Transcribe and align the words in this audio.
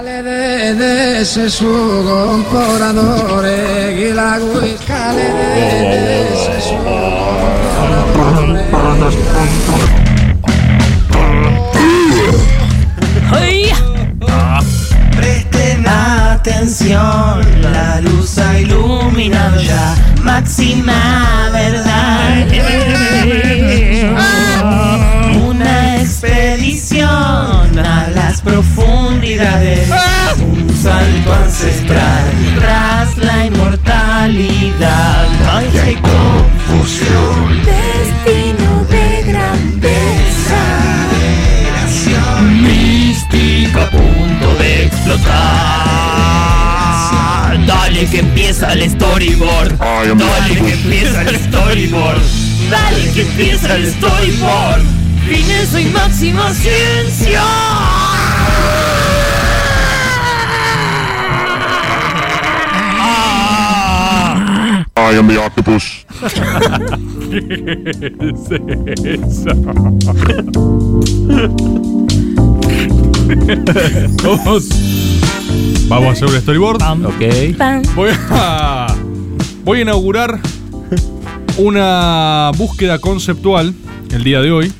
Scale 0.00 0.22
de, 0.22 0.74
de 0.76 1.24
sesudo 1.26 2.30
un 2.30 2.42
poradore, 2.44 3.94
chi 3.98 4.12
la 4.14 4.38
gui 4.38 4.74
scale 4.80 5.26
de, 5.38 5.52
de 6.06 6.36
sesudo 6.36 7.28
un 8.40 8.54
Presten 15.16 15.86
atención, 15.86 17.44
la 17.60 18.00
luz 18.00 18.38
ha 18.38 18.58
iluminado 18.58 19.60
ya 19.60 19.94
máxima 20.22 21.50
verdad. 21.52 22.48
Una 25.46 25.96
expedición 26.00 27.78
a 27.78 28.08
las 28.14 28.40
profundidades, 28.40 29.89
hay 35.66 35.96
confusión. 35.96 37.62
Destino 37.64 38.84
de 38.84 39.22
grandeza. 39.30 40.62
Mística 42.40 43.82
a 43.82 43.90
punto 43.90 44.54
de 44.58 44.84
explotar. 44.84 45.90
Dale 47.66 48.06
que 48.06 48.20
empieza 48.20 48.72
el 48.72 48.90
storyboard. 48.90 49.76
Dale 49.78 50.56
que 50.56 50.72
empieza 50.72 51.22
el 51.22 51.36
storyboard. 51.38 52.22
Dale 52.70 53.12
que 53.12 53.20
empieza 53.22 53.76
el 53.76 53.92
storyboard. 53.92 54.82
Fines 55.28 55.74
y 55.78 55.84
máxima 55.90 56.54
ciencia. 56.54 57.42
I 65.00 65.16
am 65.16 65.28
the 65.28 65.38
octopus. 65.38 66.04
Vamos. 74.22 74.68
Vamos 75.88 76.08
a 76.08 76.12
hacer 76.12 76.28
un 76.28 76.40
storyboard. 76.40 76.82
Ok. 77.06 77.22
Voy 77.94 78.10
a, 78.30 78.94
voy 79.64 79.78
a 79.78 79.82
inaugurar 79.82 80.38
una 81.56 82.50
búsqueda 82.56 82.98
conceptual 82.98 83.74
el 84.10 84.22
día 84.22 84.42
de 84.42 84.52
hoy. 84.52 84.70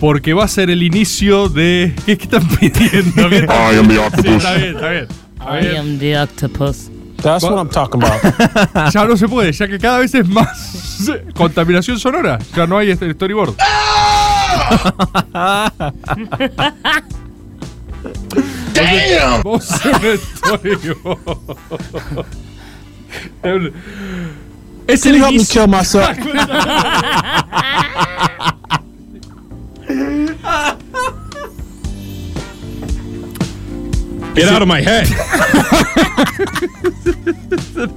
Porque 0.00 0.34
va 0.34 0.44
a 0.44 0.48
ser 0.48 0.68
el 0.68 0.82
inicio 0.82 1.48
de. 1.48 1.94
¿Qué, 2.04 2.18
qué 2.18 2.24
están 2.24 2.46
pidiendo? 2.48 3.30
¿Qué 3.30 3.38
I 3.48 3.76
am 3.78 3.88
the 3.88 3.98
octopus. 3.98 4.24
Sí, 4.24 4.30
está 4.36 4.54
bien, 4.56 4.74
está 4.76 4.90
bien. 4.90 5.06
I 5.40 5.76
am 5.76 5.98
the 5.98 6.18
octopus. 6.18 6.91
That's 7.22 7.44
what 7.44 7.56
I'm 7.58 7.68
talking 7.68 8.02
about. 8.02 8.20
Ya 8.92 9.04
no 9.04 9.16
se 9.16 9.28
puede, 9.28 9.52
ya 9.52 9.68
que 9.68 9.78
cada 9.78 9.98
vez 9.98 10.14
es 10.14 10.26
más 10.28 11.08
contaminación 11.34 11.98
sonora. 11.98 12.38
Ya 12.56 12.66
no 12.66 12.78
hay 12.78 12.90
este 12.90 13.12
storyboard. 13.12 13.54
Damn! 18.74 19.42
Vamos 19.42 19.70
a 19.70 19.74
hacer 19.74 19.94
un 19.94 20.18
storyboard. 20.36 21.46
Es 24.88 25.02
Can 25.02 25.14
el 25.14 25.18
you 25.18 25.24
help 25.24 25.34
me 25.34 25.44
kill 25.44 25.68
myself? 25.68 26.18
Get 34.34 34.48
out 34.48 34.62
of 34.62 34.68
my 34.68 34.80
head. 34.80 35.06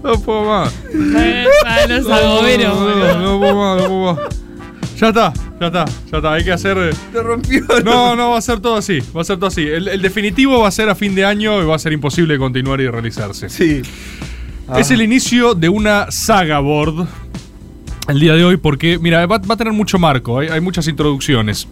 no 0.03 0.19
puedo 0.21 0.43
más. 0.45 0.73
No, 0.93 2.41
no, 2.41 3.19
no 3.19 3.39
puedo 3.39 3.55
más, 3.55 3.81
no 3.81 3.87
puedo 3.87 4.13
más. 4.15 4.19
Ya 4.97 5.09
está, 5.09 5.33
ya 5.59 5.67
está, 5.67 5.85
ya 6.11 6.17
está. 6.17 6.33
Hay 6.33 6.43
que 6.43 6.51
hacer. 6.51 6.77
eh, 6.77 6.91
Se 7.11 7.21
rompió. 7.21 7.61
No, 7.83 8.15
no, 8.15 8.31
va 8.31 8.37
a 8.37 8.41
ser 8.41 8.59
todo 8.59 8.77
así. 8.77 8.99
Va 9.15 9.21
a 9.21 9.25
ser 9.25 9.37
todo 9.37 9.47
así. 9.47 9.61
El, 9.67 9.87
el 9.87 10.01
definitivo 10.01 10.59
va 10.59 10.67
a 10.69 10.71
ser 10.71 10.89
a 10.89 10.95
fin 10.95 11.15
de 11.15 11.25
año 11.25 11.61
y 11.61 11.65
va 11.65 11.75
a 11.75 11.79
ser 11.79 11.93
imposible 11.93 12.37
continuar 12.37 12.79
y 12.81 12.87
realizarse. 12.89 13.49
Sí. 13.49 13.81
Es 14.77 14.91
el 14.91 15.01
inicio 15.01 15.53
de 15.53 15.69
una 15.69 16.09
saga 16.11 16.59
board 16.59 17.07
el 18.07 18.19
día 18.19 18.33
de 18.33 18.43
hoy 18.45 18.57
porque, 18.57 18.97
mira, 18.99 19.25
va, 19.25 19.37
va 19.39 19.53
a 19.53 19.57
tener 19.57 19.73
mucho 19.73 19.99
marco, 19.99 20.39
hay, 20.39 20.47
hay 20.47 20.61
muchas 20.61 20.87
introducciones. 20.87 21.67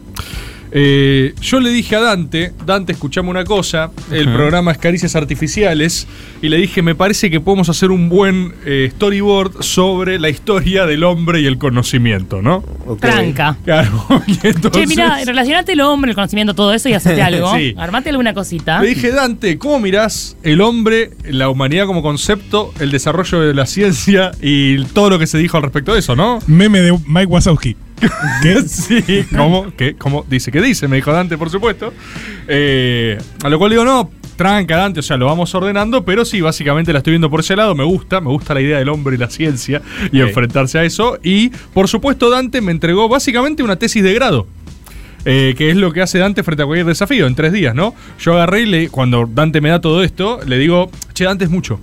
Eh, 0.76 1.36
yo 1.40 1.60
le 1.60 1.70
dije 1.70 1.96
a 1.96 2.02
Dante, 2.02 2.52
Dante, 2.66 2.94
escuchame 2.94 3.30
una 3.30 3.44
cosa, 3.44 3.92
el 4.12 4.26
programa 4.34 4.72
es 4.72 4.80
Caricias 4.80 5.16
Artificiales, 5.16 6.08
y 6.42 6.50
le 6.50 6.58
dije, 6.58 6.82
me 6.82 6.96
parece 6.96 7.30
que 7.30 7.40
podemos 7.40 7.70
hacer 7.70 7.92
un 7.92 8.10
buen 8.10 8.56
eh, 8.66 8.90
storyboard 8.96 9.62
sobre 9.62 10.18
la 10.18 10.30
historia 10.30 10.88
del 10.88 11.04
hombre 11.04 11.42
y 11.42 11.46
el 11.46 11.60
conocimiento, 11.60 12.42
¿no? 12.42 12.64
Tranca. 13.00 13.56
Claro, 13.64 14.04
entonces... 14.44 14.72
Che, 14.72 14.88
mira, 14.88 15.20
relacionate 15.24 15.74
el 15.74 15.82
hombre, 15.82 16.10
el 16.10 16.16
conocimiento, 16.16 16.56
todo 16.56 16.74
eso 16.74 16.90
y 16.90 16.94
hacete 16.94 17.22
algo. 17.22 17.56
Sí. 17.56 17.76
Armate 17.78 18.10
alguna 18.10 18.34
cosita. 18.34 18.82
Le 18.82 18.90
dije, 18.90 19.12
Dante, 19.12 19.60
¿cómo 19.60 19.80
mirás 19.80 20.38
el 20.42 20.60
hombre, 20.60 21.12
la 21.24 21.50
humanidad 21.50 21.86
como 21.86 22.02
concepto, 22.02 22.74
el 22.80 22.90
desarrollo 22.90 23.42
de 23.42 23.54
la 23.54 23.68
ciencia 23.68 24.32
y 24.42 24.84
todo 24.86 25.12
lo 25.12 25.20
que 25.20 25.28
se 25.28 25.38
dijo 25.38 25.58
al 25.58 25.64
respecto 25.64 25.94
de 25.94 26.00
eso, 26.00 26.16
no? 26.16 26.40
Meme 26.48 26.82
de 26.82 26.98
Mike 27.06 27.28
Wazowski. 27.28 27.78
¿Qué? 28.42 28.62
Sí, 28.62 29.26
¿cómo? 29.36 29.68
¿Qué? 29.76 29.96
¿Cómo? 29.96 30.26
Dice 30.30 30.52
que 30.52 30.62
dice, 30.62 30.88
me 30.88 30.98
dijo 30.98 31.12
Dante, 31.12 31.38
por 31.38 31.50
supuesto. 31.50 31.94
Eh, 32.48 33.18
a 33.44 33.50
lo 33.50 33.58
cual 33.58 33.72
digo, 33.72 33.86
no, 33.86 34.10
tranca, 34.36 34.78
Dante, 34.78 35.00
o 35.00 35.04
sea, 35.04 35.18
lo 35.18 35.26
vamos 35.28 35.54
ordenando, 35.56 36.04
pero 36.04 36.26
sí, 36.26 36.42
básicamente 36.42 36.92
la 36.92 37.00
estoy 37.00 37.12
viendo 37.12 37.30
por 37.30 37.40
ese 37.42 37.56
lado, 37.56 37.76
me 37.76 37.84
gusta, 37.84 38.20
me 38.22 38.30
gusta 38.30 38.54
la 38.54 38.62
idea 38.62 38.78
del 38.80 38.90
hombre 38.90 39.16
y 39.16 39.20
la 39.20 39.30
ciencia 39.30 39.82
y 40.12 40.20
enfrentarse 40.22 40.80
a 40.80 40.84
eso. 40.84 41.18
Y, 41.24 41.50
por 41.74 41.88
supuesto, 41.88 42.30
Dante 42.30 42.62
me 42.62 42.72
entregó 42.72 43.08
básicamente 43.08 43.64
una 43.64 43.76
tesis 43.78 44.04
de 44.04 44.14
grado. 44.14 44.48
eh, 45.26 45.56
que 45.58 45.70
es 45.70 45.78
lo 45.78 45.94
que 45.94 46.02
hace 46.02 46.18
Dante 46.20 46.44
frente 46.44 46.64
a 46.64 46.66
cualquier 46.66 46.86
desafío 46.86 47.28
en 47.28 47.36
tres 47.36 47.54
días, 47.54 47.74
¿no? 47.74 47.96
Yo 48.20 48.34
agarré 48.34 48.62
y 48.62 48.66
le, 48.66 48.90
cuando 48.90 49.26
Dante 49.26 49.62
me 49.62 49.70
da 49.70 49.80
todo 49.80 50.04
esto, 50.04 50.40
le 50.46 50.58
digo, 50.58 50.92
che, 51.14 51.24
Dante 51.24 51.46
es 51.46 51.50
mucho. 51.52 51.80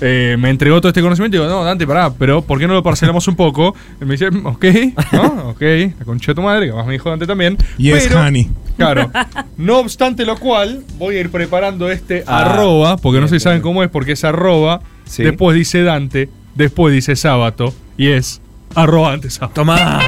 Eh, 0.00 0.36
me 0.38 0.50
entregó 0.50 0.80
todo 0.80 0.88
este 0.88 1.00
conocimiento 1.02 1.36
y 1.36 1.40
digo, 1.40 1.50
no, 1.50 1.64
Dante, 1.64 1.86
pará, 1.86 2.12
pero 2.12 2.42
¿por 2.42 2.58
qué 2.58 2.66
no 2.66 2.74
lo 2.74 2.82
parcelamos 2.82 3.26
un 3.28 3.36
poco? 3.36 3.74
Y 4.00 4.04
me 4.04 4.12
dice, 4.12 4.28
ok, 4.28 4.64
¿no? 5.12 5.48
Ok, 5.50 5.60
la 5.98 6.04
concha 6.04 6.32
de 6.32 6.34
tu 6.34 6.42
madre, 6.42 6.66
que 6.66 6.72
más 6.72 6.86
me 6.86 6.92
dijo 6.92 7.08
Dante 7.10 7.26
también. 7.26 7.56
Yes, 7.78 8.06
pero, 8.08 8.20
honey. 8.20 8.48
Claro. 8.76 9.10
No 9.56 9.78
obstante 9.78 10.24
lo 10.26 10.36
cual, 10.36 10.82
voy 10.98 11.16
a 11.16 11.20
ir 11.20 11.30
preparando 11.30 11.90
este 11.90 12.24
Ah, 12.26 12.40
arroba, 12.42 12.96
porque 12.96 13.20
no 13.20 13.28
sé 13.28 13.38
si 13.38 13.44
saben 13.44 13.62
cómo 13.62 13.82
es, 13.84 13.88
porque 13.90 14.12
es 14.12 14.24
arroba, 14.24 14.80
Sí. 15.04 15.22
después 15.22 15.54
dice 15.56 15.82
Dante, 15.82 16.28
después 16.54 16.92
dice 16.92 17.14
sábado, 17.14 17.72
y 17.96 18.08
es 18.08 18.40
arroba 18.74 19.12
antes 19.12 19.34
sábato. 19.34 19.54
Tomá. 19.60 20.00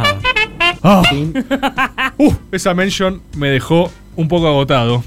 Ah. 0.83 1.03
Uh, 2.19 2.33
esa 2.53 2.75
mention 2.75 3.21
me 3.37 3.49
dejó 3.49 3.91
un 4.17 4.29
poco 4.29 4.47
agotado. 4.49 5.03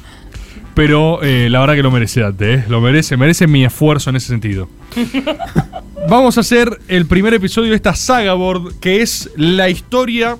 Pero 0.79 1.21
eh, 1.21 1.49
la 1.49 1.59
verdad 1.59 1.75
que 1.75 1.83
lo 1.83 1.91
merece 1.91 2.21
Dante, 2.21 2.53
¿eh? 2.53 2.63
Lo 2.69 2.79
merece, 2.79 3.17
merece 3.17 3.47
mi 3.47 3.65
esfuerzo 3.65 4.11
en 4.11 4.15
ese 4.15 4.27
sentido. 4.27 4.69
Vamos 6.09 6.37
a 6.37 6.39
hacer 6.39 6.79
el 6.87 7.05
primer 7.05 7.33
episodio 7.33 7.71
de 7.71 7.75
esta 7.75 7.93
saga 7.95 8.33
board, 8.33 8.79
que 8.79 9.01
es 9.01 9.29
la 9.35 9.69
historia 9.69 10.37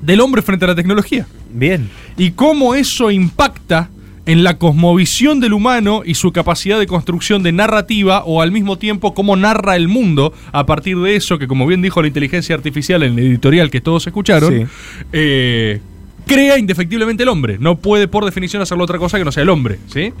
del 0.00 0.20
hombre 0.20 0.42
frente 0.42 0.64
a 0.64 0.68
la 0.68 0.74
tecnología. 0.76 1.26
Bien. 1.52 1.90
Y 2.16 2.30
cómo 2.30 2.76
eso 2.76 3.10
impacta 3.10 3.90
en 4.26 4.44
la 4.44 4.58
cosmovisión 4.58 5.40
del 5.40 5.54
humano 5.54 6.02
y 6.04 6.14
su 6.14 6.30
capacidad 6.30 6.78
de 6.78 6.86
construcción 6.86 7.42
de 7.42 7.50
narrativa 7.50 8.22
o 8.24 8.42
al 8.42 8.52
mismo 8.52 8.78
tiempo 8.78 9.12
cómo 9.12 9.34
narra 9.34 9.74
el 9.74 9.88
mundo 9.88 10.32
a 10.52 10.66
partir 10.66 10.98
de 10.98 11.16
eso 11.16 11.36
que 11.40 11.48
como 11.48 11.66
bien 11.66 11.82
dijo 11.82 12.00
la 12.00 12.06
inteligencia 12.06 12.54
artificial 12.54 13.02
en 13.02 13.18
el 13.18 13.26
editorial 13.26 13.72
que 13.72 13.80
todos 13.80 14.06
escucharon, 14.06 14.54
Sí. 14.54 14.66
eh, 15.12 15.80
crea 16.28 16.58
indefectiblemente 16.58 17.24
el 17.24 17.28
hombre. 17.28 17.56
No 17.58 17.76
puede 17.76 18.06
por 18.06 18.24
definición 18.24 18.62
hacerlo 18.62 18.84
otra 18.84 18.98
cosa 18.98 19.18
que 19.18 19.24
no 19.24 19.32
sea 19.32 19.42
el 19.42 19.48
hombre, 19.48 19.80
¿sí? 19.88 20.12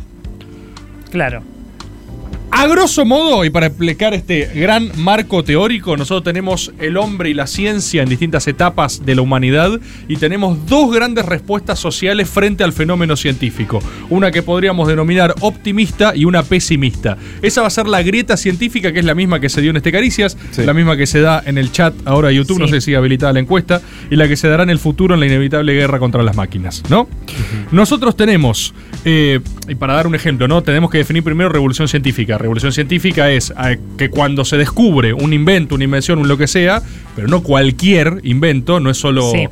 Claro. 1.10 1.42
A 2.60 2.66
grosso 2.66 3.04
modo, 3.04 3.44
y 3.44 3.50
para 3.50 3.66
explicar 3.66 4.14
este 4.14 4.50
gran 4.52 4.90
marco 4.96 5.44
teórico, 5.44 5.96
nosotros 5.96 6.24
tenemos 6.24 6.72
el 6.80 6.96
hombre 6.96 7.30
y 7.30 7.34
la 7.34 7.46
ciencia 7.46 8.02
en 8.02 8.08
distintas 8.08 8.48
etapas 8.48 9.06
de 9.06 9.14
la 9.14 9.22
humanidad 9.22 9.78
y 10.08 10.16
tenemos 10.16 10.66
dos 10.66 10.92
grandes 10.92 11.24
respuestas 11.24 11.78
sociales 11.78 12.28
frente 12.28 12.64
al 12.64 12.72
fenómeno 12.72 13.14
científico. 13.14 13.78
Una 14.10 14.32
que 14.32 14.42
podríamos 14.42 14.88
denominar 14.88 15.36
optimista 15.38 16.16
y 16.16 16.24
una 16.24 16.42
pesimista. 16.42 17.16
Esa 17.42 17.60
va 17.60 17.68
a 17.68 17.70
ser 17.70 17.86
la 17.86 18.02
grieta 18.02 18.36
científica, 18.36 18.90
que 18.92 18.98
es 18.98 19.04
la 19.04 19.14
misma 19.14 19.38
que 19.38 19.50
se 19.50 19.60
dio 19.60 19.70
en 19.70 19.76
este 19.76 19.92
Caricias, 19.92 20.36
Sí. 20.50 20.64
la 20.64 20.74
misma 20.74 20.96
que 20.96 21.06
se 21.06 21.20
da 21.20 21.40
en 21.46 21.58
el 21.58 21.70
chat 21.70 21.94
ahora 22.06 22.28
de 22.30 22.34
YouTube, 22.34 22.56
Sí. 22.56 22.62
no 22.62 22.66
sé 22.66 22.80
si 22.80 22.92
habilitada 22.96 23.34
la 23.34 23.38
encuesta, 23.38 23.80
y 24.10 24.16
la 24.16 24.26
que 24.26 24.36
se 24.36 24.48
dará 24.48 24.64
en 24.64 24.70
el 24.70 24.80
futuro 24.80 25.14
en 25.14 25.20
la 25.20 25.26
inevitable 25.26 25.74
guerra 25.74 26.00
contra 26.00 26.24
las 26.24 26.34
máquinas, 26.34 26.82
¿no? 26.90 27.08
Nosotros 27.70 28.16
tenemos, 28.16 28.74
eh, 29.04 29.38
y 29.68 29.76
para 29.76 29.94
dar 29.94 30.08
un 30.08 30.16
ejemplo, 30.16 30.48
¿no? 30.48 30.60
Tenemos 30.64 30.90
que 30.90 30.98
definir 30.98 31.22
primero 31.22 31.50
revolución 31.50 31.86
científica. 31.86 32.36
Revolución 32.48 32.72
científica 32.72 33.30
es 33.30 33.52
eh, 33.62 33.78
que 33.98 34.08
cuando 34.08 34.42
se 34.42 34.56
descubre 34.56 35.12
un 35.12 35.34
invento, 35.34 35.74
una 35.74 35.84
invención, 35.84 36.18
un 36.18 36.28
lo 36.28 36.38
que 36.38 36.46
sea, 36.46 36.82
pero 37.14 37.28
no 37.28 37.42
cualquier 37.42 38.20
invento, 38.22 38.80
no 38.80 38.88
es 38.88 38.96
solo 38.96 39.30
Sí. 39.30 39.46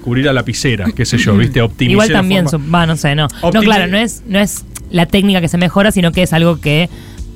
cubrir 0.00 0.28
a 0.28 0.32
lapicera, 0.32 0.86
qué 0.94 1.04
sé 1.04 1.18
yo, 1.18 1.36
¿viste? 1.36 1.60
Optimizar 1.60 1.90
Igual 1.92 2.08
la 2.12 2.18
también, 2.20 2.46
va, 2.72 2.86
no 2.86 2.96
sé, 2.96 3.16
no. 3.16 3.26
No, 3.42 3.60
claro, 3.62 3.88
no 3.88 3.98
es, 3.98 4.22
no 4.28 4.38
es 4.38 4.64
la 4.92 5.06
técnica 5.06 5.40
que 5.40 5.48
se 5.48 5.58
mejora, 5.58 5.90
sino 5.90 6.12
que 6.12 6.22
es 6.22 6.32
algo 6.32 6.60
que 6.60 6.88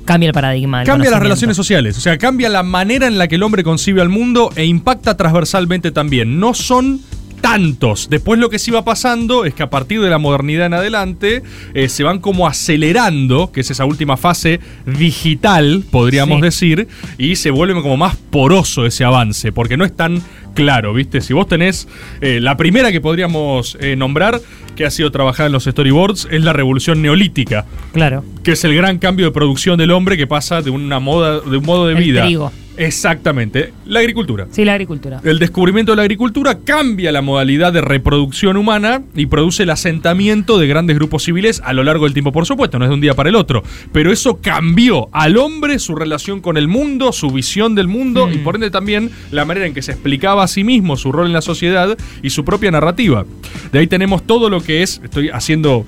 cambia 0.04 0.28
el 0.28 0.32
paradigma. 0.32 0.84
Cambia 0.84 1.10
las 1.10 1.20
relaciones 1.20 1.56
sociales, 1.56 1.98
o 1.98 2.00
sea, 2.00 2.16
cambia 2.16 2.48
la 2.48 2.62
manera 2.62 3.08
en 3.08 3.18
la 3.18 3.26
que 3.26 3.34
el 3.34 3.42
hombre 3.42 3.64
concibe 3.64 4.00
al 4.02 4.10
mundo 4.10 4.52
e 4.54 4.64
impacta 4.64 5.16
transversalmente 5.16 5.90
también. 5.90 6.38
No 6.38 6.54
son 6.54 7.00
tantos. 7.40 8.08
Después 8.10 8.38
lo 8.38 8.50
que 8.50 8.58
sí 8.58 8.70
va 8.70 8.84
pasando 8.84 9.44
es 9.44 9.54
que 9.54 9.62
a 9.62 9.70
partir 9.70 10.00
de 10.00 10.10
la 10.10 10.18
modernidad 10.18 10.66
en 10.66 10.74
adelante 10.74 11.42
eh, 11.74 11.88
se 11.88 12.02
van 12.02 12.18
como 12.20 12.46
acelerando, 12.46 13.50
que 13.52 13.60
es 13.62 13.70
esa 13.70 13.84
última 13.84 14.16
fase 14.16 14.60
digital, 14.86 15.84
podríamos 15.90 16.38
Sí. 16.38 16.42
decir, 16.42 16.88
y 17.18 17.36
se 17.36 17.50
vuelve 17.50 17.80
como 17.82 17.96
más 17.96 18.16
poroso 18.16 18.86
ese 18.86 19.04
avance, 19.04 19.52
porque 19.52 19.76
no 19.76 19.84
es 19.84 19.94
tan 19.96 20.22
claro, 20.54 20.92
¿viste? 20.94 21.20
Si 21.20 21.32
vos 21.32 21.46
tenés 21.48 21.88
eh, 22.20 22.38
la 22.40 22.56
primera 22.56 22.92
que 22.92 23.00
podríamos 23.00 23.76
eh, 23.80 23.96
nombrar, 23.96 24.40
que 24.76 24.84
ha 24.84 24.90
sido 24.90 25.10
trabajada 25.10 25.46
en 25.48 25.52
los 25.52 25.64
storyboards, 25.64 26.28
es 26.30 26.42
la 26.42 26.52
revolución 26.52 27.02
neolítica 27.02 27.66
Claro. 27.92 28.24
que 28.44 28.52
es 28.52 28.64
el 28.64 28.74
gran 28.74 28.98
cambio 28.98 29.26
de 29.26 29.32
producción 29.32 29.78
del 29.78 29.90
hombre 29.90 30.16
que 30.16 30.26
pasa 30.26 30.62
de 30.62 30.70
una 30.70 31.00
moda, 31.00 31.40
de 31.40 31.56
un 31.56 31.64
modo 31.64 31.86
de 31.86 31.94
El 31.94 32.00
vida. 32.02 32.24
trigo. 32.24 32.52
Exactamente. 32.76 33.72
La 33.86 34.00
agricultura. 34.00 34.46
Sí, 34.50 34.64
la 34.64 34.72
agricultura. 34.72 35.20
El 35.24 35.38
descubrimiento 35.38 35.92
de 35.92 35.96
la 35.96 36.02
agricultura 36.02 36.58
cambia 36.64 37.12
la 37.12 37.22
modalidad 37.22 37.72
de 37.72 37.80
reproducción 37.80 38.56
humana 38.56 39.02
y 39.14 39.26
produce 39.26 39.64
el 39.64 39.70
asentamiento 39.70 40.58
de 40.58 40.66
grandes 40.66 40.96
grupos 40.96 41.24
civiles 41.24 41.60
a 41.64 41.72
lo 41.72 41.84
largo 41.84 42.04
del 42.04 42.14
tiempo, 42.14 42.32
por 42.32 42.46
supuesto, 42.46 42.78
no 42.78 42.84
es 42.84 42.88
de 42.88 42.94
un 42.94 43.00
día 43.00 43.14
para 43.14 43.28
el 43.28 43.36
otro. 43.36 43.62
Pero 43.92 44.12
eso 44.12 44.40
cambió 44.40 45.08
al 45.12 45.36
hombre, 45.36 45.78
su 45.78 45.94
relación 45.94 46.40
con 46.40 46.56
el 46.56 46.68
mundo, 46.68 47.12
su 47.12 47.30
visión 47.30 47.74
del 47.74 47.88
mundo 47.88 48.30
y 48.32 48.38
por 48.38 48.54
ende 48.54 48.70
también 48.70 49.10
la 49.30 49.44
manera 49.44 49.66
en 49.66 49.74
que 49.74 49.82
se 49.82 49.92
explicaba 49.92 50.44
a 50.44 50.48
sí 50.48 50.64
mismo 50.64 50.96
su 50.96 51.12
rol 51.12 51.26
en 51.26 51.32
la 51.32 51.42
sociedad 51.42 51.96
y 52.22 52.30
su 52.30 52.44
propia 52.44 52.70
narrativa. 52.70 53.24
De 53.72 53.78
ahí 53.78 53.86
tenemos 53.86 54.22
todo 54.22 54.48
lo 54.48 54.60
que 54.62 54.82
es, 54.82 55.00
estoy 55.04 55.28
haciendo... 55.30 55.84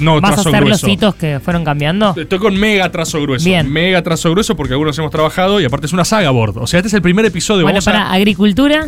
No, 0.00 0.20
¿Vas 0.20 0.38
a 0.38 0.48
hacer 0.48 0.66
los 0.66 0.82
hitos 0.84 1.14
que 1.14 1.40
fueron 1.40 1.64
cambiando? 1.64 2.14
Estoy 2.16 2.38
con 2.38 2.54
mega 2.58 2.90
trazo 2.90 3.20
grueso. 3.22 3.44
Bien. 3.44 3.70
Mega 3.70 4.02
trazo 4.02 4.30
grueso 4.30 4.56
porque 4.56 4.72
algunos 4.74 4.98
hemos 4.98 5.10
trabajado 5.10 5.60
y 5.60 5.64
aparte 5.64 5.86
es 5.86 5.92
una 5.92 6.04
saga 6.04 6.30
board. 6.30 6.58
O 6.58 6.66
sea, 6.66 6.78
este 6.80 6.88
es 6.88 6.94
el 6.94 7.02
primer 7.02 7.24
episodio. 7.24 7.62
Bueno, 7.62 7.76
Vamos 7.76 7.88
a- 7.88 7.92
para 7.92 8.12
agricultura, 8.12 8.86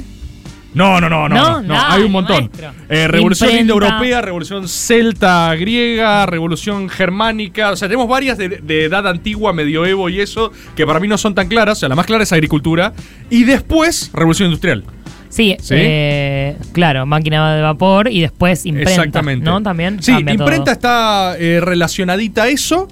No, 0.74 1.00
no, 1.00 1.08
no, 1.08 1.28
no. 1.28 1.34
No, 1.34 1.42
no, 1.50 1.62
no, 1.62 1.74
dale, 1.74 1.94
hay 1.94 2.02
un 2.02 2.12
montón. 2.12 2.50
Eh, 2.90 3.08
revolución 3.08 3.56
indoeuropea, 3.56 4.20
revolución 4.20 4.68
celta 4.68 5.54
griega, 5.54 6.26
revolución 6.26 6.88
germánica. 6.90 7.70
O 7.70 7.76
sea, 7.76 7.88
tenemos 7.88 8.06
varias 8.06 8.36
de, 8.36 8.48
de 8.48 8.84
edad 8.84 9.06
antigua, 9.06 9.52
medioevo 9.54 10.08
y 10.10 10.20
eso, 10.20 10.52
que 10.76 10.86
para 10.86 11.00
mí 11.00 11.08
no 11.08 11.16
son 11.16 11.34
tan 11.34 11.48
claras. 11.48 11.78
O 11.78 11.80
sea, 11.80 11.88
la 11.88 11.94
más 11.96 12.04
clara 12.06 12.22
es 12.22 12.32
agricultura. 12.32 12.92
Y 13.30 13.44
después, 13.44 14.10
revolución 14.12 14.48
industrial. 14.48 14.84
Sí, 15.28 15.56
¿Sí? 15.60 15.74
eh, 15.76 16.56
claro, 16.72 17.06
máquina 17.06 17.54
de 17.54 17.62
vapor 17.62 18.08
y 18.10 18.20
después 18.20 18.66
imprenta. 18.66 18.90
Exactamente. 18.90 19.44
¿No? 19.44 19.62
También. 19.62 20.02
Sí, 20.02 20.12
todo. 20.12 20.30
imprenta 20.32 20.72
está 20.72 21.36
eh, 21.38 21.60
relacionadita 21.60 22.44
a 22.44 22.48
eso. 22.48 22.88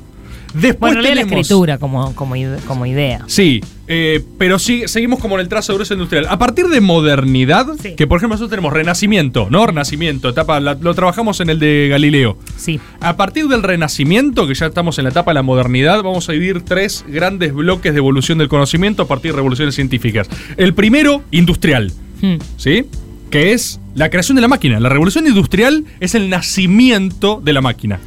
Después 0.54 0.78
Bueno, 0.94 1.00
en 1.00 1.04
realidad 1.04 1.14
la 1.16 1.28
tenemos. 1.28 1.46
escritura 1.46 1.76
como, 1.78 2.14
como, 2.14 2.34
ide- 2.34 2.58
como 2.66 2.86
idea. 2.86 3.20
Sí, 3.26 3.60
eh, 3.88 4.24
pero 4.38 4.58
sí, 4.58 4.84
seguimos 4.86 5.18
como 5.18 5.34
en 5.34 5.42
el 5.42 5.48
trazo 5.48 5.74
grueso 5.74 5.92
industrial. 5.92 6.26
A 6.30 6.38
partir 6.38 6.66
de 6.68 6.80
modernidad, 6.80 7.66
Sí. 7.82 7.94
que 7.94 8.06
por 8.06 8.16
ejemplo 8.18 8.36
nosotros 8.36 8.50
tenemos 8.50 8.72
renacimiento, 8.72 9.48
¿no? 9.50 9.66
Renacimiento, 9.66 10.30
etapa, 10.30 10.58
la- 10.60 10.72
lo 10.80 10.94
trabajamos 10.94 11.40
en 11.40 11.50
el 11.50 11.58
de 11.58 11.88
Galileo. 11.90 12.38
Sí. 12.56 12.80
A 13.00 13.16
partir 13.18 13.48
del 13.48 13.62
renacimiento, 13.62 14.46
que 14.46 14.54
ya 14.54 14.66
estamos 14.66 14.96
en 14.96 15.04
la 15.04 15.10
etapa 15.10 15.32
de 15.32 15.34
la 15.34 15.42
modernidad, 15.42 16.02
vamos 16.02 16.26
a 16.30 16.32
dividir 16.32 16.62
tres 16.62 17.04
grandes 17.06 17.52
bloques 17.52 17.92
de 17.92 17.98
evolución 17.98 18.38
del 18.38 18.48
conocimiento 18.48 19.02
a 19.02 19.08
partir 19.08 19.32
de 19.32 19.36
revoluciones 19.36 19.74
científicas. 19.74 20.26
El 20.56 20.72
primero, 20.72 21.22
industrial, 21.32 21.92
Hmm. 22.20 22.36
¿sí? 22.56 22.86
Que 23.30 23.52
es 23.52 23.80
la 23.94 24.10
creación 24.10 24.36
de 24.36 24.42
la 24.42 24.48
máquina. 24.48 24.80
La 24.80 24.88
revolución 24.88 25.26
industrial 25.26 25.84
es 26.00 26.14
el 26.14 26.30
nacimiento 26.30 27.40
de 27.42 27.52
la 27.52 27.60
máquina. 27.60 27.98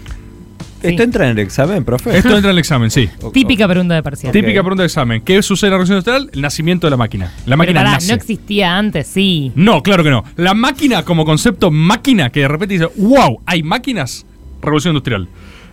¿Esto 0.81 1.03
entra 1.03 1.25
en 1.25 1.31
el 1.31 1.39
examen, 1.39 1.83
profe? 1.83 2.17
Esto 2.17 2.35
entra 2.35 2.51
en 2.51 2.55
el 2.55 2.59
examen, 2.59 2.89
sí. 2.89 3.09
Típica 3.33 3.67
pregunta 3.67 3.95
de 3.95 4.03
parcial. 4.03 4.31
Típica 4.31 4.61
pregunta 4.61 4.83
de 4.83 4.87
examen. 4.87 5.21
¿Qué 5.21 5.41
sucede 5.43 5.67
en 5.67 5.71
la 5.71 5.77
revolución 5.77 5.97
industrial? 5.97 6.29
El 6.33 6.41
nacimiento 6.41 6.87
de 6.87 6.91
la 6.91 6.97
máquina. 6.97 7.33
La 7.45 7.57
máquina 7.57 7.83
nace. 7.83 8.07
no 8.07 8.13
existía 8.13 8.77
antes, 8.77 9.07
sí. 9.07 9.51
No, 9.55 9.83
claro 9.83 10.03
que 10.03 10.09
no. 10.09 10.23
La 10.37 10.53
máquina 10.53 11.03
como 11.03 11.25
concepto 11.25 11.69
máquina, 11.69 12.29
que 12.29 12.41
de 12.41 12.47
repente 12.47 12.75
dice, 12.75 12.87
wow, 12.95 13.41
hay 13.45 13.61
máquinas, 13.61 14.25
revolución 14.61 14.93
industrial. 14.93 15.27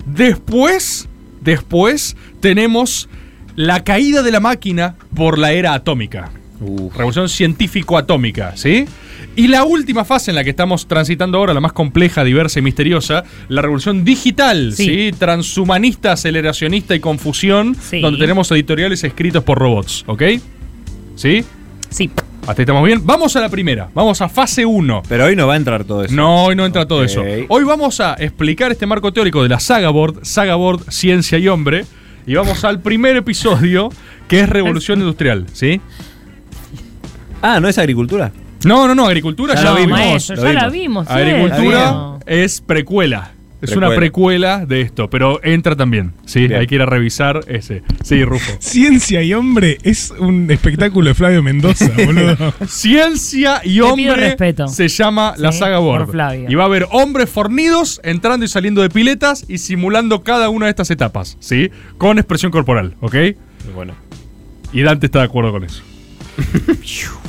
Después, 0.07 1.09
después 1.41 2.17
tenemos 2.41 3.09
la 3.55 3.85
caída 3.85 4.23
de 4.23 4.33
la 4.33 4.41
máquina 4.41 4.97
por 5.15 5.39
la 5.39 5.53
era 5.53 5.73
atómica. 5.75 6.31
Revolución 6.61 7.29
científico-atómica, 7.29 8.57
¿sí? 8.57 8.87
Y 9.35 9.49
la 9.49 9.65
última 9.65 10.05
fase 10.05 10.31
en 10.31 10.35
la 10.37 10.45
que 10.45 10.51
estamos 10.51 10.87
transitando 10.89 11.39
ahora, 11.39 11.53
la 11.53 11.61
más 11.61 11.73
compleja, 11.73 12.25
diversa 12.25 12.59
y 12.59 12.63
misteriosa, 12.63 13.25
la 13.49 13.61
revolución 13.63 14.05
digital, 14.05 14.73
¿sí? 14.75 14.85
Sí. 15.11 15.11
Transhumanista, 15.19 16.13
aceleracionista 16.13 16.95
y 16.95 17.01
confusión, 17.01 17.77
Sí. 17.79 18.01
donde 18.01 18.19
tenemos 18.19 18.51
editoriales 18.51 19.05
escritos 19.05 19.45
por 19.45 19.59
robots, 19.59 20.05
¿ok? 20.07 20.23
¿Sí? 21.15 21.45
Sí. 21.91 22.11
Hasta 22.47 22.63
ahí 22.63 22.65
estamos 22.65 22.85
bien. 22.87 23.01
Vamos 23.05 23.35
a 23.37 23.41
la 23.41 23.49
primera. 23.49 23.89
Vamos 23.93 24.21
a 24.23 24.29
fase 24.29 24.65
1. 24.65 25.03
Pero 25.09 25.25
hoy 25.25 25.35
no 25.35 25.47
va 25.49 25.55
a 25.55 25.57
entrar 25.57 25.85
todo 25.85 26.05
eso. 26.05 26.15
No, 26.15 26.45
hoy 26.45 26.55
no 26.57 26.65
entra 26.65 26.87
todo 26.87 27.03
eso. 27.03 27.23
Hoy 27.49 27.65
vamos 27.65 28.01
a 28.01 28.15
explicar 28.15 28.71
este 28.71 28.87
marco 28.87 29.13
teórico 29.13 29.43
de 29.43 29.49
la 29.49 29.59
Saga 29.59 29.91
Board, 29.91 30.21
Saga 30.25 30.55
Board, 30.55 30.83
Ciencia 30.91 31.39
y 31.39 31.49
Hombre. 31.49 31.85
Y 32.27 32.35
vamos 32.35 32.65
al 32.65 32.81
primer 32.81 33.17
episodio, 33.17 33.89
que 34.29 34.41
es 34.41 34.49
Revolución 34.49 35.01
Industrial, 35.01 35.47
¿sí? 35.53 35.81
Ah, 37.43 37.61
¿no 37.61 37.69
es 37.69 37.79
agricultura? 37.79 38.33
No, 38.65 38.87
no, 38.89 38.95
no, 38.95 39.07
agricultura 39.07 39.55
ya, 39.55 39.63
Ya 39.63 39.71
lo 39.71 39.77
vimos. 39.77 39.99
Maestro, 39.99 40.37
lo 40.37 40.43
ya 40.45 40.53
la 40.53 40.69
vimos. 40.69 41.09
Agricultura 41.11 42.19
es 42.27 42.61
precuela. 42.61 43.31
Es 43.63 43.71
Precuela. 43.71 43.87
una 43.89 43.97
precuela 43.97 44.67
de 44.67 44.83
esto, 44.83 45.09
pero 45.09 45.41
entra 45.43 45.75
también, 45.75 46.13
¿sí? 46.27 46.41
Bien. 46.47 46.61
Hay 46.61 46.67
que 46.67 46.75
ir 46.75 46.83
a 46.83 46.87
revisar 46.87 47.41
ese. 47.49 47.83
Sí, 48.05 48.23
Rufo. 48.23 48.53
Ciencia 48.61 49.23
y 49.23 49.33
hombre 49.33 49.79
es 49.83 50.13
un 50.19 50.51
espectáculo 50.51 51.09
de 51.09 51.15
Flavio 51.15 51.43
Mendoza, 51.43 51.91
boludo. 52.07 52.37
Ciencia 52.69 53.63
y 53.65 53.81
hombre 53.81 54.15
respeto. 54.15 54.69
se 54.69 54.89
llama 54.89 55.33
la 55.39 55.53
saga. 55.53 55.79
Flavio. 56.07 56.51
Y 56.51 56.55
va 56.55 56.65
a 56.65 56.67
haber 56.67 56.87
hombres 56.91 57.31
fornidos 57.31 57.99
entrando 58.05 58.45
y 58.45 58.49
saliendo 58.49 58.83
de 58.83 58.91
piletas 58.91 59.47
y 59.49 59.57
simulando 59.59 60.23
cada 60.23 60.51
una 60.51 60.67
de 60.67 60.71
estas 60.71 60.91
etapas, 60.91 61.39
¿sí? 61.41 61.71
Con 61.97 62.19
expresión 62.19 62.53
corporal, 62.53 62.95
¿ok? 63.01 63.17
Bueno. 63.75 63.95
Y 64.73 64.83
Dante 64.83 65.07
está 65.07 65.21
de 65.21 65.25
acuerdo 65.25 65.51
con 65.51 65.65
eso. 65.65 65.83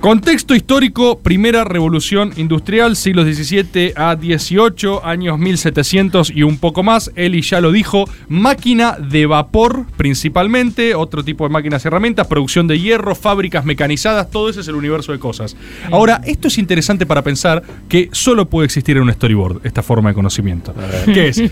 Contexto 0.00 0.54
histórico, 0.54 1.18
primera 1.18 1.62
revolución 1.62 2.32
industrial, 2.38 2.96
siglos 2.96 3.26
XVII 3.26 3.92
a 3.96 4.16
XVIII, 4.16 5.00
años 5.04 5.38
1700 5.38 6.30
y 6.30 6.42
un 6.42 6.56
poco 6.56 6.82
más. 6.82 7.12
Eli 7.16 7.42
ya 7.42 7.60
lo 7.60 7.70
dijo, 7.70 8.08
máquina 8.26 8.96
de 8.96 9.26
vapor 9.26 9.84
principalmente, 9.98 10.94
otro 10.94 11.22
tipo 11.22 11.44
de 11.44 11.50
máquinas 11.50 11.84
y 11.84 11.88
herramientas, 11.88 12.28
producción 12.28 12.66
de 12.66 12.80
hierro, 12.80 13.14
fábricas 13.14 13.66
mecanizadas, 13.66 14.30
todo 14.30 14.48
ese 14.48 14.60
es 14.60 14.68
el 14.68 14.74
universo 14.74 15.12
de 15.12 15.18
cosas. 15.18 15.54
Ahora, 15.90 16.22
esto 16.24 16.48
es 16.48 16.56
interesante 16.56 17.04
para 17.04 17.20
pensar 17.20 17.62
que 17.86 18.08
solo 18.12 18.48
puede 18.48 18.64
existir 18.64 18.96
en 18.96 19.02
un 19.02 19.12
storyboard, 19.12 19.66
esta 19.66 19.82
forma 19.82 20.08
de 20.08 20.14
conocimiento. 20.14 20.74
Que 21.12 21.28
es, 21.28 21.42